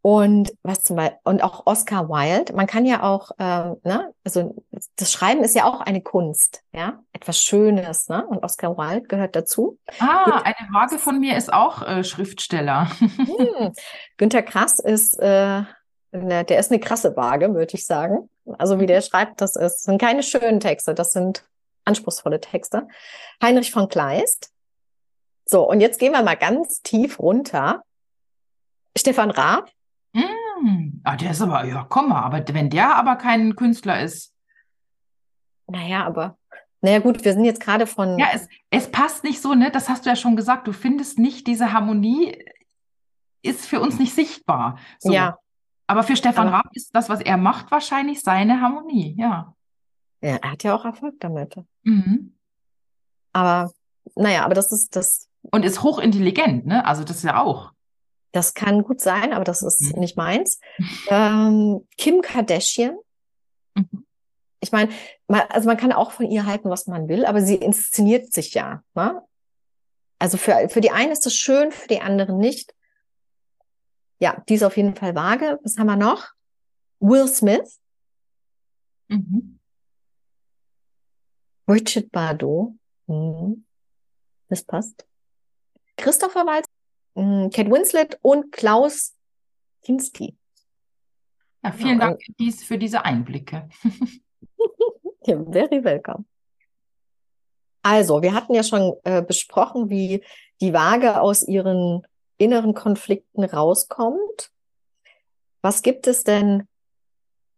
Und 0.02 0.54
was 0.64 0.84
zum 0.84 0.96
Beispiel, 0.96 1.18
und 1.24 1.44
auch 1.44 1.66
Oscar 1.66 2.08
Wilde, 2.08 2.54
man 2.54 2.68
kann 2.68 2.86
ja 2.86 3.04
auch, 3.04 3.32
ähm, 3.40 3.78
ne, 3.84 4.14
also 4.24 4.56
das 4.96 5.12
Schreiben 5.12 5.44
ist 5.44 5.56
ja 5.56 5.66
auch 5.66 5.82
eine 5.82 6.02
Kunst, 6.02 6.64
ja, 6.72 7.00
etwas 7.14 7.44
Schönes, 7.44 8.08
ne? 8.08 8.26
Und 8.28 8.44
Oscar 8.44 8.78
Wilde 8.78 9.08
gehört 9.08 9.36
dazu. 9.36 9.78
Ah, 10.00 10.24
Günter 10.24 10.46
eine 10.46 10.70
Waage 10.72 11.00
von 11.00 11.20
mir 11.20 11.36
ist 11.36 11.52
auch 11.52 11.82
äh, 11.86 12.04
Schriftsteller. 12.04 12.90
hm. 13.00 13.74
Günter 14.18 14.44
Krass 14.44 14.80
ist, 14.80 15.20
äh, 15.20 15.64
ne, 16.12 16.46
der 16.46 16.60
ist 16.60 16.72
eine 16.72 16.80
krasse 16.80 17.16
Waage, 17.18 17.54
würde 17.54 17.76
ich 17.76 17.86
sagen. 17.86 18.30
Also 18.58 18.80
wie 18.80 18.86
der 18.86 19.02
schreibt, 19.02 19.42
das 19.42 19.56
ist, 19.56 19.84
sind 19.84 20.00
keine 20.00 20.24
schönen 20.24 20.60
Texte, 20.60 20.94
das 20.94 21.12
sind 21.12 21.44
anspruchsvolle 21.84 22.40
Texte. 22.40 22.88
Heinrich 23.42 23.72
von 23.72 23.90
Kleist. 23.90 24.52
So, 25.46 25.68
und 25.68 25.80
jetzt 25.80 26.00
gehen 26.00 26.12
wir 26.12 26.24
mal 26.24 26.36
ganz 26.36 26.82
tief 26.82 27.20
runter. 27.20 27.84
Stefan 28.98 29.32
Raab, 29.32 29.70
Mm, 30.18 31.02
ah, 31.04 31.16
der 31.16 31.32
ist 31.32 31.42
aber, 31.42 31.66
ja, 31.66 31.86
komm 31.88 32.10
mal, 32.10 32.24
aber 32.24 32.44
wenn 32.50 32.70
der 32.70 32.96
aber 32.96 33.16
kein 33.16 33.56
Künstler 33.56 34.02
ist. 34.02 34.34
Naja, 35.68 36.06
aber, 36.06 36.38
naja, 36.82 37.00
gut, 37.00 37.24
wir 37.26 37.34
sind 37.34 37.46
jetzt 37.46 37.60
gerade 37.60 37.88
von. 37.88 38.18
Ja, 38.18 38.28
es, 38.34 38.48
es 38.70 38.92
passt 38.92 39.24
nicht 39.24 39.42
so, 39.42 39.54
ne? 39.54 39.72
Das 39.72 39.90
hast 39.90 40.06
du 40.06 40.10
ja 40.10 40.16
schon 40.16 40.36
gesagt. 40.36 40.68
Du 40.68 40.74
findest 40.74 41.20
nicht, 41.20 41.48
diese 41.48 41.74
Harmonie 41.74 42.38
ist 43.42 43.66
für 43.66 43.80
uns 43.80 44.00
nicht 44.00 44.14
sichtbar. 44.14 44.78
So. 45.00 45.12
Ja. 45.12 45.38
Aber 45.88 46.04
für 46.04 46.16
Stefan 46.16 46.48
aber, 46.48 46.58
Raab 46.58 46.70
ist 46.74 46.94
das, 46.96 47.10
was 47.10 47.22
er 47.22 47.38
macht, 47.38 47.72
wahrscheinlich 47.72 48.22
seine 48.22 48.62
Harmonie, 48.62 49.16
ja. 49.18 49.54
Ja, 50.22 50.38
er 50.42 50.52
hat 50.52 50.64
ja 50.64 50.76
auch 50.76 50.86
Erfolg 50.86 51.16
damit. 51.20 51.56
Mhm. 51.84 52.36
Aber, 53.34 53.72
naja, 54.16 54.44
aber 54.44 54.54
das 54.54 54.72
ist 54.72 54.96
das. 54.96 55.30
Und 55.52 55.64
ist 55.64 55.82
hochintelligent, 55.82 56.66
ne? 56.66 56.86
Also 56.86 57.04
das 57.04 57.18
ist 57.18 57.24
ja 57.24 57.42
auch. 57.42 57.72
Das 58.32 58.54
kann 58.54 58.84
gut 58.84 59.02
sein, 59.02 59.34
aber 59.34 59.44
das 59.44 59.62
ist 59.62 59.82
mhm. 59.82 60.00
nicht 60.00 60.18
meins. 60.18 60.60
Ähm, 61.10 61.88
Kim 61.98 62.22
Kardashian. 62.22 62.98
Mhm. 63.76 64.06
Ich 64.60 64.72
meine, 64.72 64.92
man, 65.28 65.42
also 65.50 65.68
man 65.68 65.78
kann 65.78 65.92
auch 65.92 66.12
von 66.12 66.30
ihr 66.30 66.46
halten, 66.46 66.70
was 66.70 66.88
man 66.88 67.08
will, 67.08 67.26
aber 67.26 67.42
sie 67.42 67.56
inszeniert 67.56 68.34
sich 68.34 68.54
ja. 68.54 68.84
Ne? 68.96 69.22
Also 70.20 70.38
für, 70.38 70.68
für 70.70 70.82
die 70.82 70.92
einen 70.92 71.12
ist 71.12 71.26
es 71.26 71.36
schön, 71.36 71.72
für 71.72 71.88
die 71.88 72.02
anderen 72.02 72.38
nicht. 72.38 72.74
Ja, 74.20 74.44
die 74.50 74.56
ist 74.56 74.64
auf 74.64 74.78
jeden 74.78 74.96
Fall 74.96 75.16
vage. 75.16 75.60
Was 75.64 75.78
haben 75.78 75.88
wir 75.88 75.96
noch? 75.96 76.30
Will 77.00 77.28
Smith. 77.28 77.80
Mhm. 79.10 79.60
Richard 81.68 82.12
Bardot. 82.12 82.74
Mhm. 83.06 83.66
Das 84.50 84.64
passt. 84.64 85.06
Christopher 85.98 86.46
Waltz 86.46 86.67
Mm, 87.18 87.50
Kate 87.50 87.72
Winslet 87.72 88.20
und 88.22 88.52
Klaus 88.52 89.16
Kinski. 89.82 90.38
Ja, 91.64 91.72
vielen 91.72 92.00
ja, 92.00 92.10
Dank 92.10 92.22
dies, 92.38 92.64
für 92.64 92.78
diese 92.78 93.04
Einblicke. 93.04 93.68
You're 95.26 95.52
very 95.52 95.84
welcome. 95.84 96.26
Also, 97.82 98.22
wir 98.22 98.34
hatten 98.34 98.54
ja 98.54 98.62
schon 98.62 98.94
äh, 99.04 99.24
besprochen, 99.24 99.90
wie 99.90 100.24
die 100.62 100.74
Waage 100.74 101.20
aus 101.20 101.42
ihren 101.42 102.06
inneren 102.38 102.76
Konflikten 102.76 103.44
rauskommt. 103.44 104.52
Was 105.62 105.82
gibt 105.82 106.06
es 106.06 106.24
denn 106.24 106.68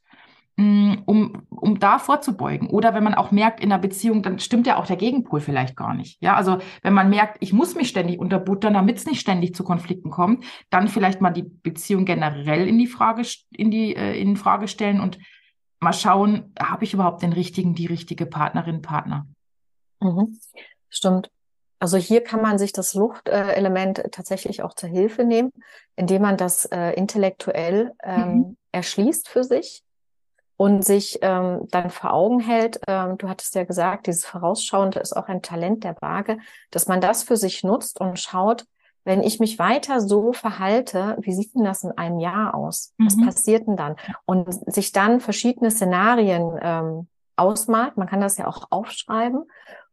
Mm, 0.60 1.04
um, 1.06 1.44
um 1.52 1.80
da 1.80 2.00
vorzubeugen. 2.00 2.68
Oder 2.68 2.96
wenn 2.96 3.04
man 3.04 3.14
auch 3.14 3.30
merkt 3.30 3.60
in 3.60 3.72
einer 3.72 3.80
Beziehung, 3.80 4.24
dann 4.24 4.40
stimmt 4.40 4.66
ja 4.66 4.78
auch 4.78 4.88
der 4.88 4.96
Gegenpol 4.96 5.40
vielleicht 5.40 5.76
gar 5.76 5.94
nicht. 5.94 6.20
Ja, 6.20 6.36
also 6.36 6.58
wenn 6.82 6.94
man 6.94 7.12
merkt, 7.12 7.38
ich 7.42 7.54
muss 7.54 7.76
mich 7.76 7.90
ständig 7.90 8.18
unterbuttern, 8.18 8.74
damit 8.74 8.98
es 8.98 9.06
nicht 9.06 9.20
ständig 9.20 9.54
zu 9.54 9.64
Konflikten 9.64 10.10
kommt, 10.10 10.46
dann 10.72 10.88
vielleicht 10.88 11.22
mal 11.22 11.30
die 11.30 11.44
Beziehung 11.44 12.06
generell 12.06 12.68
in 12.68 12.80
die 12.80 12.88
Frage, 12.88 13.22
in 13.52 13.70
die, 13.70 13.96
äh, 13.96 14.20
in 14.20 14.36
Frage 14.36 14.68
stellen 14.68 15.00
und 15.00 15.20
mal 15.80 15.94
schauen, 15.94 16.52
habe 16.60 16.86
ich 16.86 16.94
überhaupt 16.96 17.22
den 17.22 17.34
richtigen, 17.34 17.76
die 17.76 17.86
richtige 17.86 18.26
Partnerin, 18.26 18.82
Partner? 18.82 19.28
Mhm. 20.00 20.40
Stimmt. 20.90 21.30
Also 21.78 21.98
hier 21.98 22.24
kann 22.24 22.42
man 22.42 22.58
sich 22.58 22.74
das 22.74 22.96
Luftelement 22.96 24.02
tatsächlich 24.12 24.64
auch 24.64 24.74
zur 24.74 24.90
Hilfe 24.90 25.24
nehmen, 25.24 25.52
indem 25.96 26.24
man 26.24 26.36
das 26.36 26.66
äh, 26.66 26.94
intellektuell 26.94 27.94
ähm, 28.04 28.34
mhm. 28.34 28.58
erschließt 28.72 29.30
für 29.30 29.44
sich 29.44 29.84
und 30.58 30.84
sich 30.84 31.20
ähm, 31.22 31.68
dann 31.70 31.92
vor 31.92 32.14
Augen 32.14 32.40
hält, 32.40 32.82
ähm, 32.88 33.18
du 33.18 33.30
hattest 33.30 33.56
ja 33.56 33.64
gesagt, 33.64 34.08
dieses 34.08 34.26
Vorausschauende 34.26 35.00
ist 35.00 35.16
auch 35.16 35.28
ein 35.28 35.44
Talent 35.44 35.84
der 35.84 35.96
Waage, 36.02 36.40
dass 36.72 36.88
man 36.88 37.00
das 37.00 37.24
für 37.24 37.38
sich 37.38 37.64
nutzt 37.64 38.02
und 38.02 38.20
schaut, 38.20 38.66
wenn 39.06 39.24
ich 39.24 39.40
mich 39.40 39.58
weiter 39.58 40.02
so 40.02 40.34
verhalte, 40.34 41.16
wie 41.22 41.34
sieht 41.34 41.56
denn 41.56 41.64
das 41.64 41.84
in 41.84 41.92
einem 41.92 42.20
Jahr 42.20 42.54
aus? 42.54 42.94
Was 42.98 43.16
mhm. 43.16 43.26
passiert 43.26 43.66
denn 43.66 43.78
dann? 43.78 43.96
Und 44.26 44.52
sich 44.74 44.92
dann 44.92 45.22
verschiedene 45.22 45.72
Szenarien 45.72 46.60
ähm, 46.62 47.08
ausmalt, 47.38 47.96
man 47.96 48.10
kann 48.10 48.20
das 48.20 48.38
ja 48.38 48.48
auch 48.48 48.66
aufschreiben 48.70 49.46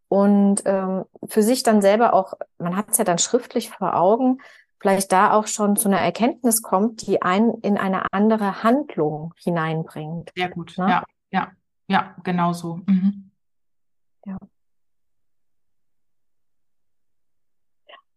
und 0.09 0.63
ähm, 0.65 1.05
für 1.27 1.43
sich 1.43 1.63
dann 1.63 1.81
selber 1.81 2.15
auch, 2.15 2.35
man 2.59 2.77
hat 2.77 2.91
es 2.91 2.99
ja 2.99 3.05
dann 3.05 3.19
schriftlich 3.19 3.71
vor 3.71 3.95
Augen, 3.95 4.39
vielleicht 4.85 5.13
da 5.13 5.33
auch 5.33 5.47
schon 5.47 5.77
zu 5.77 5.89
einer 5.89 5.99
Erkenntnis 5.99 6.61
kommt, 6.61 7.07
die 7.07 7.23
einen 7.23 7.55
in 7.63 7.79
eine 7.79 8.13
andere 8.13 8.63
Handlung 8.63 9.33
hineinbringt. 9.43 10.31
Sehr 10.37 10.51
gut, 10.51 10.75
ne? 10.77 10.91
ja, 10.91 11.05
ja, 11.31 11.53
ja, 11.89 12.15
genau 12.23 12.53
so. 12.53 12.81
Mhm. 12.85 13.31
Ja. 14.27 14.37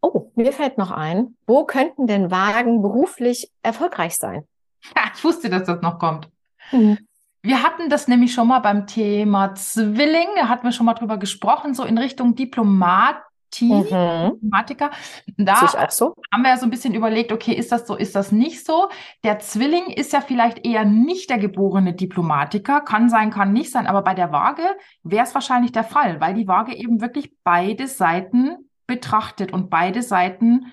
Oh, 0.02 0.30
mir 0.36 0.52
fällt 0.52 0.78
noch 0.78 0.92
ein, 0.92 1.38
wo 1.48 1.64
könnten 1.64 2.06
denn 2.06 2.32
Wagen 2.32 2.82
beruflich 2.82 3.50
erfolgreich 3.64 4.18
sein? 4.18 4.46
Ja, 4.94 5.04
ich 5.16 5.24
wusste, 5.24 5.50
dass 5.50 5.64
das 5.64 5.82
noch 5.82 6.00
kommt. 6.00 6.30
Mhm. 6.74 6.98
Wir 7.44 7.64
hatten 7.64 7.90
das 7.90 8.10
nämlich 8.10 8.34
schon 8.34 8.50
mal 8.50 8.60
beim 8.60 8.88
Thema 8.88 9.56
Zwilling, 9.56 10.28
da 10.36 10.50
hatten 10.50 10.66
wir 10.66 10.74
schon 10.74 10.86
mal 10.86 10.96
drüber 10.96 11.18
gesprochen, 11.18 11.74
so 11.74 11.86
in 11.86 11.98
Richtung 11.98 12.36
Diplomat, 12.36 13.24
mhm. 13.60 14.38
Mathematiker. 14.42 14.92
Da 15.38 15.88
so. 15.90 16.16
haben 16.32 16.44
wir 16.44 16.50
ja 16.50 16.58
so 16.58 16.66
ein 16.66 16.70
bisschen 16.70 16.94
überlegt, 16.94 17.32
okay, 17.32 17.54
ist 17.54 17.72
das 17.72 17.88
so, 17.88 17.96
ist 17.96 18.16
das 18.16 18.32
nicht 18.32 18.66
so? 18.66 18.90
Der 19.24 19.40
Zwilling 19.40 19.88
ist 19.88 20.14
ja 20.14 20.22
vielleicht 20.22 20.66
eher 20.66 20.86
nicht 20.86 21.30
der 21.30 21.38
geborene 21.38 21.94
Diplomatiker, 21.94 22.82
kann 22.82 23.10
sein, 23.10 23.32
kann 23.32 23.54
nicht 23.54 23.72
sein, 23.72 23.88
aber 23.88 24.02
bei 24.02 24.14
der 24.14 24.32
Waage 24.32 24.64
wäre 25.04 25.26
es 25.26 25.34
wahrscheinlich 25.34 25.72
der 25.72 25.84
Fall, 25.84 26.20
weil 26.20 26.34
die 26.34 26.48
Waage 26.48 26.76
eben 26.76 27.02
wirklich 27.02 27.34
beide 27.44 27.88
Seiten 27.88 28.70
betrachtet 28.86 29.54
und 29.54 29.70
beide 29.70 30.02
Seiten 30.02 30.68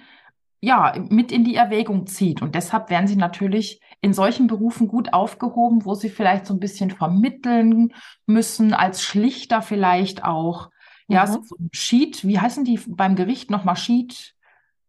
ja 0.61 0.95
mit 1.11 1.31
in 1.31 1.45
die 1.45 1.57
Erwägung 1.57 2.07
zieht. 2.07 2.43
Und 2.43 2.55
deshalb 2.55 2.91
werden 2.91 3.07
sie 3.07 3.17
natürlich 3.17 3.81
in 4.01 4.13
solchen 4.13 4.47
Berufen 4.47 4.89
gut 4.89 5.13
aufgehoben, 5.13 5.85
wo 5.85 5.95
sie 5.95 6.09
vielleicht 6.09 6.47
so 6.47 6.55
ein 6.55 6.61
bisschen 6.61 6.91
vermitteln 6.91 7.93
müssen, 8.27 8.73
als 8.75 9.03
Schlichter 9.03 9.63
vielleicht 9.63 10.25
auch. 10.25 10.71
Ja, 11.09 11.27
mhm. 11.27 11.45
so, 11.45 11.57
ein 11.57 11.71
Sheet, 11.73 12.27
wie 12.27 12.39
heißen 12.39 12.65
die 12.65 12.81
beim 12.87 13.17
Gericht 13.17 13.51
nochmal 13.51 13.77
Sheet? 13.77 14.35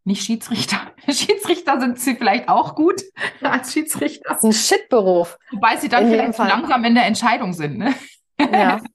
Nicht 0.03 0.23
Schiedsrichter. 0.23 0.77
Schiedsrichter 1.09 1.79
sind 1.79 1.99
sie 1.99 2.15
vielleicht 2.15 2.47
auch 2.47 2.75
gut 2.75 3.01
als 3.41 3.73
Schiedsrichter. 3.73 4.23
Das 4.29 4.37
ist 4.37 4.43
ein 4.43 4.53
Shitberuf. 4.53 5.37
Wobei 5.51 5.77
sie 5.77 5.89
dann 5.89 6.07
vielleicht 6.07 6.37
langsam 6.37 6.83
in 6.85 6.95
der 6.95 7.05
Entscheidung 7.05 7.53
sind. 7.53 7.77
Ne? 7.77 7.93
Ja. 8.39 8.81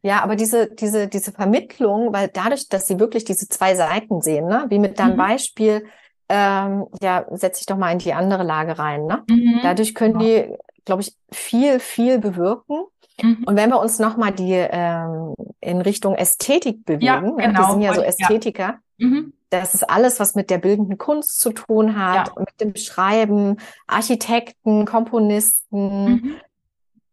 Ja, 0.00 0.22
aber 0.22 0.36
diese, 0.36 0.72
diese, 0.72 1.08
diese 1.08 1.32
Vermittlung, 1.32 2.12
weil 2.12 2.28
dadurch, 2.28 2.68
dass 2.68 2.86
sie 2.86 3.00
wirklich 3.00 3.24
diese 3.24 3.48
zwei 3.48 3.74
Seiten 3.74 4.20
sehen, 4.20 4.46
ne? 4.46 4.66
wie 4.68 4.78
mit 4.78 4.98
deinem 4.98 5.14
mhm. 5.14 5.18
Beispiel, 5.18 5.86
ähm, 6.28 6.86
ja, 7.02 7.26
setz 7.30 7.58
dich 7.58 7.66
doch 7.66 7.76
mal 7.76 7.90
in 7.92 7.98
die 7.98 8.12
andere 8.12 8.44
Lage 8.44 8.78
rein. 8.78 9.06
Ne? 9.06 9.24
Mhm. 9.28 9.60
Dadurch 9.62 9.94
können 9.94 10.18
die, 10.18 10.54
glaube 10.88 11.02
ich, 11.02 11.14
viel, 11.30 11.80
viel 11.80 12.18
bewirken. 12.18 12.78
Mhm. 13.20 13.44
Und 13.44 13.56
wenn 13.56 13.68
wir 13.68 13.78
uns 13.78 13.98
nochmal 13.98 14.32
die 14.32 14.54
ähm, 14.54 15.34
in 15.60 15.82
Richtung 15.82 16.14
Ästhetik 16.14 16.86
bewegen, 16.86 17.04
ja, 17.04 17.20
genau. 17.20 17.36
ne? 17.36 17.46
wir 17.52 17.66
sind 17.66 17.82
ja 17.82 17.94
so 17.94 18.00
Ästhetiker, 18.00 18.78
ja. 18.96 19.06
Mhm. 19.06 19.34
das 19.50 19.74
ist 19.74 19.88
alles, 19.88 20.18
was 20.18 20.34
mit 20.34 20.48
der 20.48 20.56
bildenden 20.56 20.96
Kunst 20.96 21.40
zu 21.40 21.52
tun 21.52 21.98
hat, 22.02 22.28
ja. 22.28 22.34
mit 22.38 22.58
dem 22.58 22.74
Schreiben, 22.74 23.58
Architekten, 23.86 24.86
Komponisten, 24.86 26.04
mhm. 26.04 26.34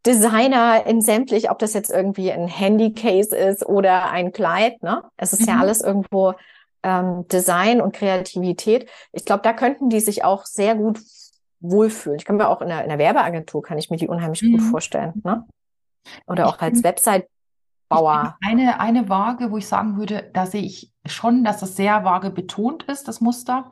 Designer 0.05 0.85
in 0.85 1.01
sämtlich, 1.01 1.51
ob 1.51 1.59
das 1.59 1.73
jetzt 1.73 1.91
irgendwie 1.91 2.31
ein 2.31 2.47
Handycase 2.47 3.35
ist 3.35 3.65
oder 3.65 4.09
ein 4.09 4.31
Kleid, 4.31 4.81
ne? 4.83 5.03
Es 5.17 5.33
ist 5.33 5.47
ja 5.47 5.55
mhm. 5.55 5.61
alles 5.61 5.81
irgendwo 5.81 6.33
ähm, 6.81 7.27
Design 7.27 7.81
und 7.81 7.93
Kreativität. 7.93 8.87
Ich 9.11 9.25
glaube, 9.25 9.41
da 9.43 9.51
könnten 9.51 9.89
die 9.89 9.99
sich 9.99 10.23
auch 10.23 10.45
sehr 10.45 10.75
gut 10.75 10.99
wohlfühlen. 11.71 12.17
Ich 12.17 12.25
kann 12.25 12.37
mir 12.37 12.47
auch 12.47 12.61
in 12.61 12.69
der, 12.69 12.83
in 12.83 12.89
der 12.89 12.97
Werbeagentur 12.97 13.61
kann 13.61 13.77
ich 13.77 13.89
mir 13.89 13.97
die 13.97 14.07
unheimlich 14.07 14.41
mhm. 14.41 14.53
gut 14.53 14.61
vorstellen. 14.61 15.21
Ne? 15.23 15.45
Oder 16.27 16.47
auch 16.47 16.59
als 16.59 16.83
Website-Bauer. 16.83 18.37
Eine, 18.45 18.79
eine 18.79 19.09
Waage, 19.09 19.51
wo 19.51 19.57
ich 19.57 19.67
sagen 19.67 19.97
würde, 19.97 20.29
da 20.33 20.45
sehe 20.45 20.61
ich 20.61 20.91
schon, 21.05 21.43
dass 21.43 21.59
das 21.59 21.75
sehr 21.75 22.03
vage 22.03 22.29
betont 22.29 22.83
ist, 22.83 23.07
das 23.07 23.21
Muster. 23.21 23.71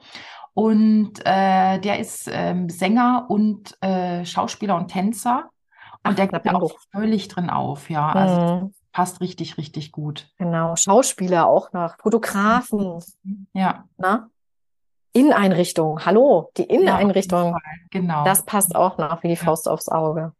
Und 0.53 1.19
äh, 1.25 1.79
der 1.79 1.99
ist 1.99 2.29
ähm, 2.31 2.69
Sänger 2.69 3.25
und 3.29 3.75
äh, 3.81 4.25
Schauspieler 4.25 4.75
und 4.75 4.89
Tänzer. 4.89 5.49
Und 6.05 6.11
Ach, 6.11 6.15
der 6.15 6.27
geht 6.27 6.47
auch 6.53 6.73
völlig 6.91 7.27
drin 7.27 7.49
auf, 7.49 7.89
ja. 7.89 8.11
Also 8.11 8.55
mhm 8.65 8.73
passt 8.93 9.19
richtig, 9.19 9.57
richtig 9.57 9.91
gut. 9.91 10.29
Genau, 10.37 10.75
Schauspieler 10.77 11.47
auch 11.47 11.73
noch, 11.73 11.97
Fotografen. 11.97 13.03
Ja. 13.53 13.85
Na? 13.97 14.29
Inneneinrichtung, 15.13 16.05
hallo, 16.05 16.49
die 16.57 16.63
Inneneinrichtung. 16.63 17.51
Ja, 17.51 17.59
genau. 17.91 18.25
Das 18.25 18.43
passt 18.43 18.75
auch 18.75 18.97
noch 18.97 19.23
wie 19.23 19.29
die 19.29 19.35
Faust 19.35 19.69
aufs 19.69 19.87
Auge. 19.87 20.33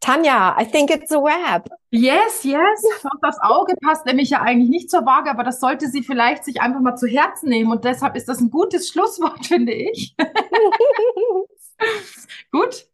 Tanja, 0.00 0.56
I 0.60 0.66
think 0.66 0.90
it's 0.90 1.12
a 1.12 1.22
wrap. 1.22 1.68
Yes, 1.90 2.42
yes. 2.42 2.82
Das 3.20 3.38
Auge 3.40 3.74
passt 3.80 4.04
nämlich 4.04 4.30
ja 4.30 4.40
eigentlich 4.40 4.68
nicht 4.68 4.90
zur 4.90 5.06
Waage, 5.06 5.30
aber 5.30 5.44
das 5.44 5.60
sollte 5.60 5.88
sie 5.88 6.02
vielleicht 6.02 6.44
sich 6.44 6.60
einfach 6.60 6.80
mal 6.80 6.96
zu 6.96 7.06
Herzen 7.06 7.48
nehmen 7.48 7.70
und 7.70 7.84
deshalb 7.84 8.16
ist 8.16 8.28
das 8.28 8.40
ein 8.40 8.50
gutes 8.50 8.88
Schlusswort, 8.88 9.46
finde 9.46 9.72
ich. 9.72 10.16
Gut. 12.50 12.86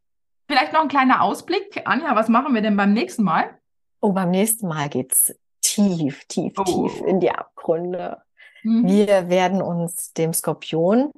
Vielleicht 0.49 0.75
noch 0.75 0.83
ein 0.83 0.89
kleiner 0.89 1.23
Ausblick. 1.23 1.83
Anja, 1.87 2.15
was 2.15 2.29
machen 2.29 2.55
wir 2.55 2.61
denn 2.61 2.77
beim 2.77 2.93
nächsten 2.93 3.23
Mal? 3.23 3.59
Oh, 4.01 4.13
beim 4.13 4.31
nächsten 4.31 4.69
Mal 4.69 4.91
geht's 4.91 5.35
tief, 5.63 6.25
tief, 6.27 6.53
oh. 6.59 6.65
tief 6.65 7.01
in 7.03 7.21
die 7.21 7.31
Abgründe. 7.31 8.23
Mhm. 8.63 8.87
Wir 8.87 9.29
werden 9.29 9.63
uns 9.63 10.13
dem 10.13 10.33
Skorpion 10.33 11.13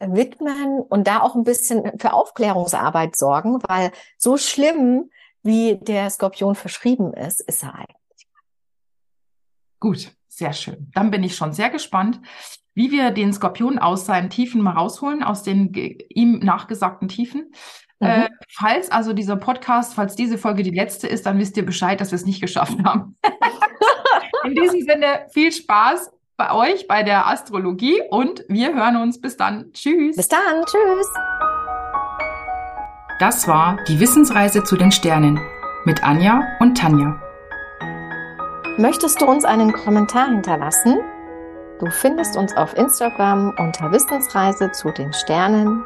widmen 0.00 0.80
und 0.80 1.06
da 1.06 1.20
auch 1.20 1.34
ein 1.34 1.44
bisschen 1.44 1.98
für 1.98 2.12
Aufklärungsarbeit 2.12 3.16
sorgen, 3.16 3.62
weil 3.66 3.90
so 4.18 4.36
schlimm, 4.36 5.10
wie 5.42 5.76
der 5.76 6.10
Skorpion 6.10 6.54
verschrieben 6.54 7.12
ist, 7.14 7.40
ist 7.40 7.62
er 7.62 7.74
eigentlich. 7.74 8.26
Gut, 9.80 10.12
sehr 10.28 10.52
schön. 10.52 10.90
Dann 10.94 11.10
bin 11.10 11.22
ich 11.22 11.36
schon 11.36 11.52
sehr 11.52 11.70
gespannt, 11.70 12.20
wie 12.74 12.90
wir 12.90 13.10
den 13.10 13.32
Skorpion 13.32 13.78
aus 13.78 14.06
seinen 14.06 14.30
Tiefen 14.30 14.62
mal 14.62 14.72
rausholen, 14.72 15.22
aus 15.22 15.42
den 15.42 15.72
ihm 15.74 16.38
nachgesagten 16.38 17.08
Tiefen. 17.08 17.52
Mhm. 18.00 18.06
Äh, 18.06 18.28
falls 18.50 18.90
also 18.90 19.12
dieser 19.12 19.36
Podcast, 19.36 19.94
falls 19.94 20.16
diese 20.16 20.38
Folge 20.38 20.62
die 20.62 20.70
letzte 20.70 21.06
ist, 21.06 21.26
dann 21.26 21.38
wisst 21.38 21.56
ihr 21.56 21.64
Bescheid, 21.64 22.00
dass 22.00 22.10
wir 22.10 22.16
es 22.16 22.26
nicht 22.26 22.40
geschafft 22.40 22.78
haben. 22.84 23.16
In 24.44 24.54
diesem 24.54 24.80
Sinne 24.80 25.26
viel 25.32 25.52
Spaß 25.52 26.10
bei 26.36 26.52
euch 26.52 26.88
bei 26.88 27.02
der 27.02 27.26
Astrologie 27.26 28.00
und 28.10 28.44
wir 28.48 28.74
hören 28.74 28.96
uns. 28.96 29.20
Bis 29.20 29.36
dann. 29.36 29.72
Tschüss. 29.72 30.16
Bis 30.16 30.28
dann. 30.28 30.64
Tschüss. 30.66 31.06
Das 33.20 33.46
war 33.46 33.78
die 33.86 34.00
Wissensreise 34.00 34.64
zu 34.64 34.76
den 34.76 34.90
Sternen 34.90 35.40
mit 35.84 36.02
Anja 36.02 36.42
und 36.60 36.76
Tanja. 36.76 37.20
Möchtest 38.76 39.20
du 39.20 39.26
uns 39.26 39.44
einen 39.44 39.72
Kommentar 39.72 40.26
hinterlassen? 40.26 40.98
Du 41.78 41.86
findest 41.90 42.36
uns 42.36 42.56
auf 42.56 42.76
Instagram 42.76 43.54
unter 43.58 43.92
Wissensreise 43.92 44.72
zu 44.72 44.90
den 44.90 45.12
Sternen. 45.12 45.84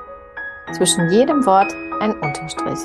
Zwischen 0.73 1.11
jedem 1.11 1.45
Wort 1.45 1.73
ein 2.01 2.13
Unterstrich. 2.21 2.79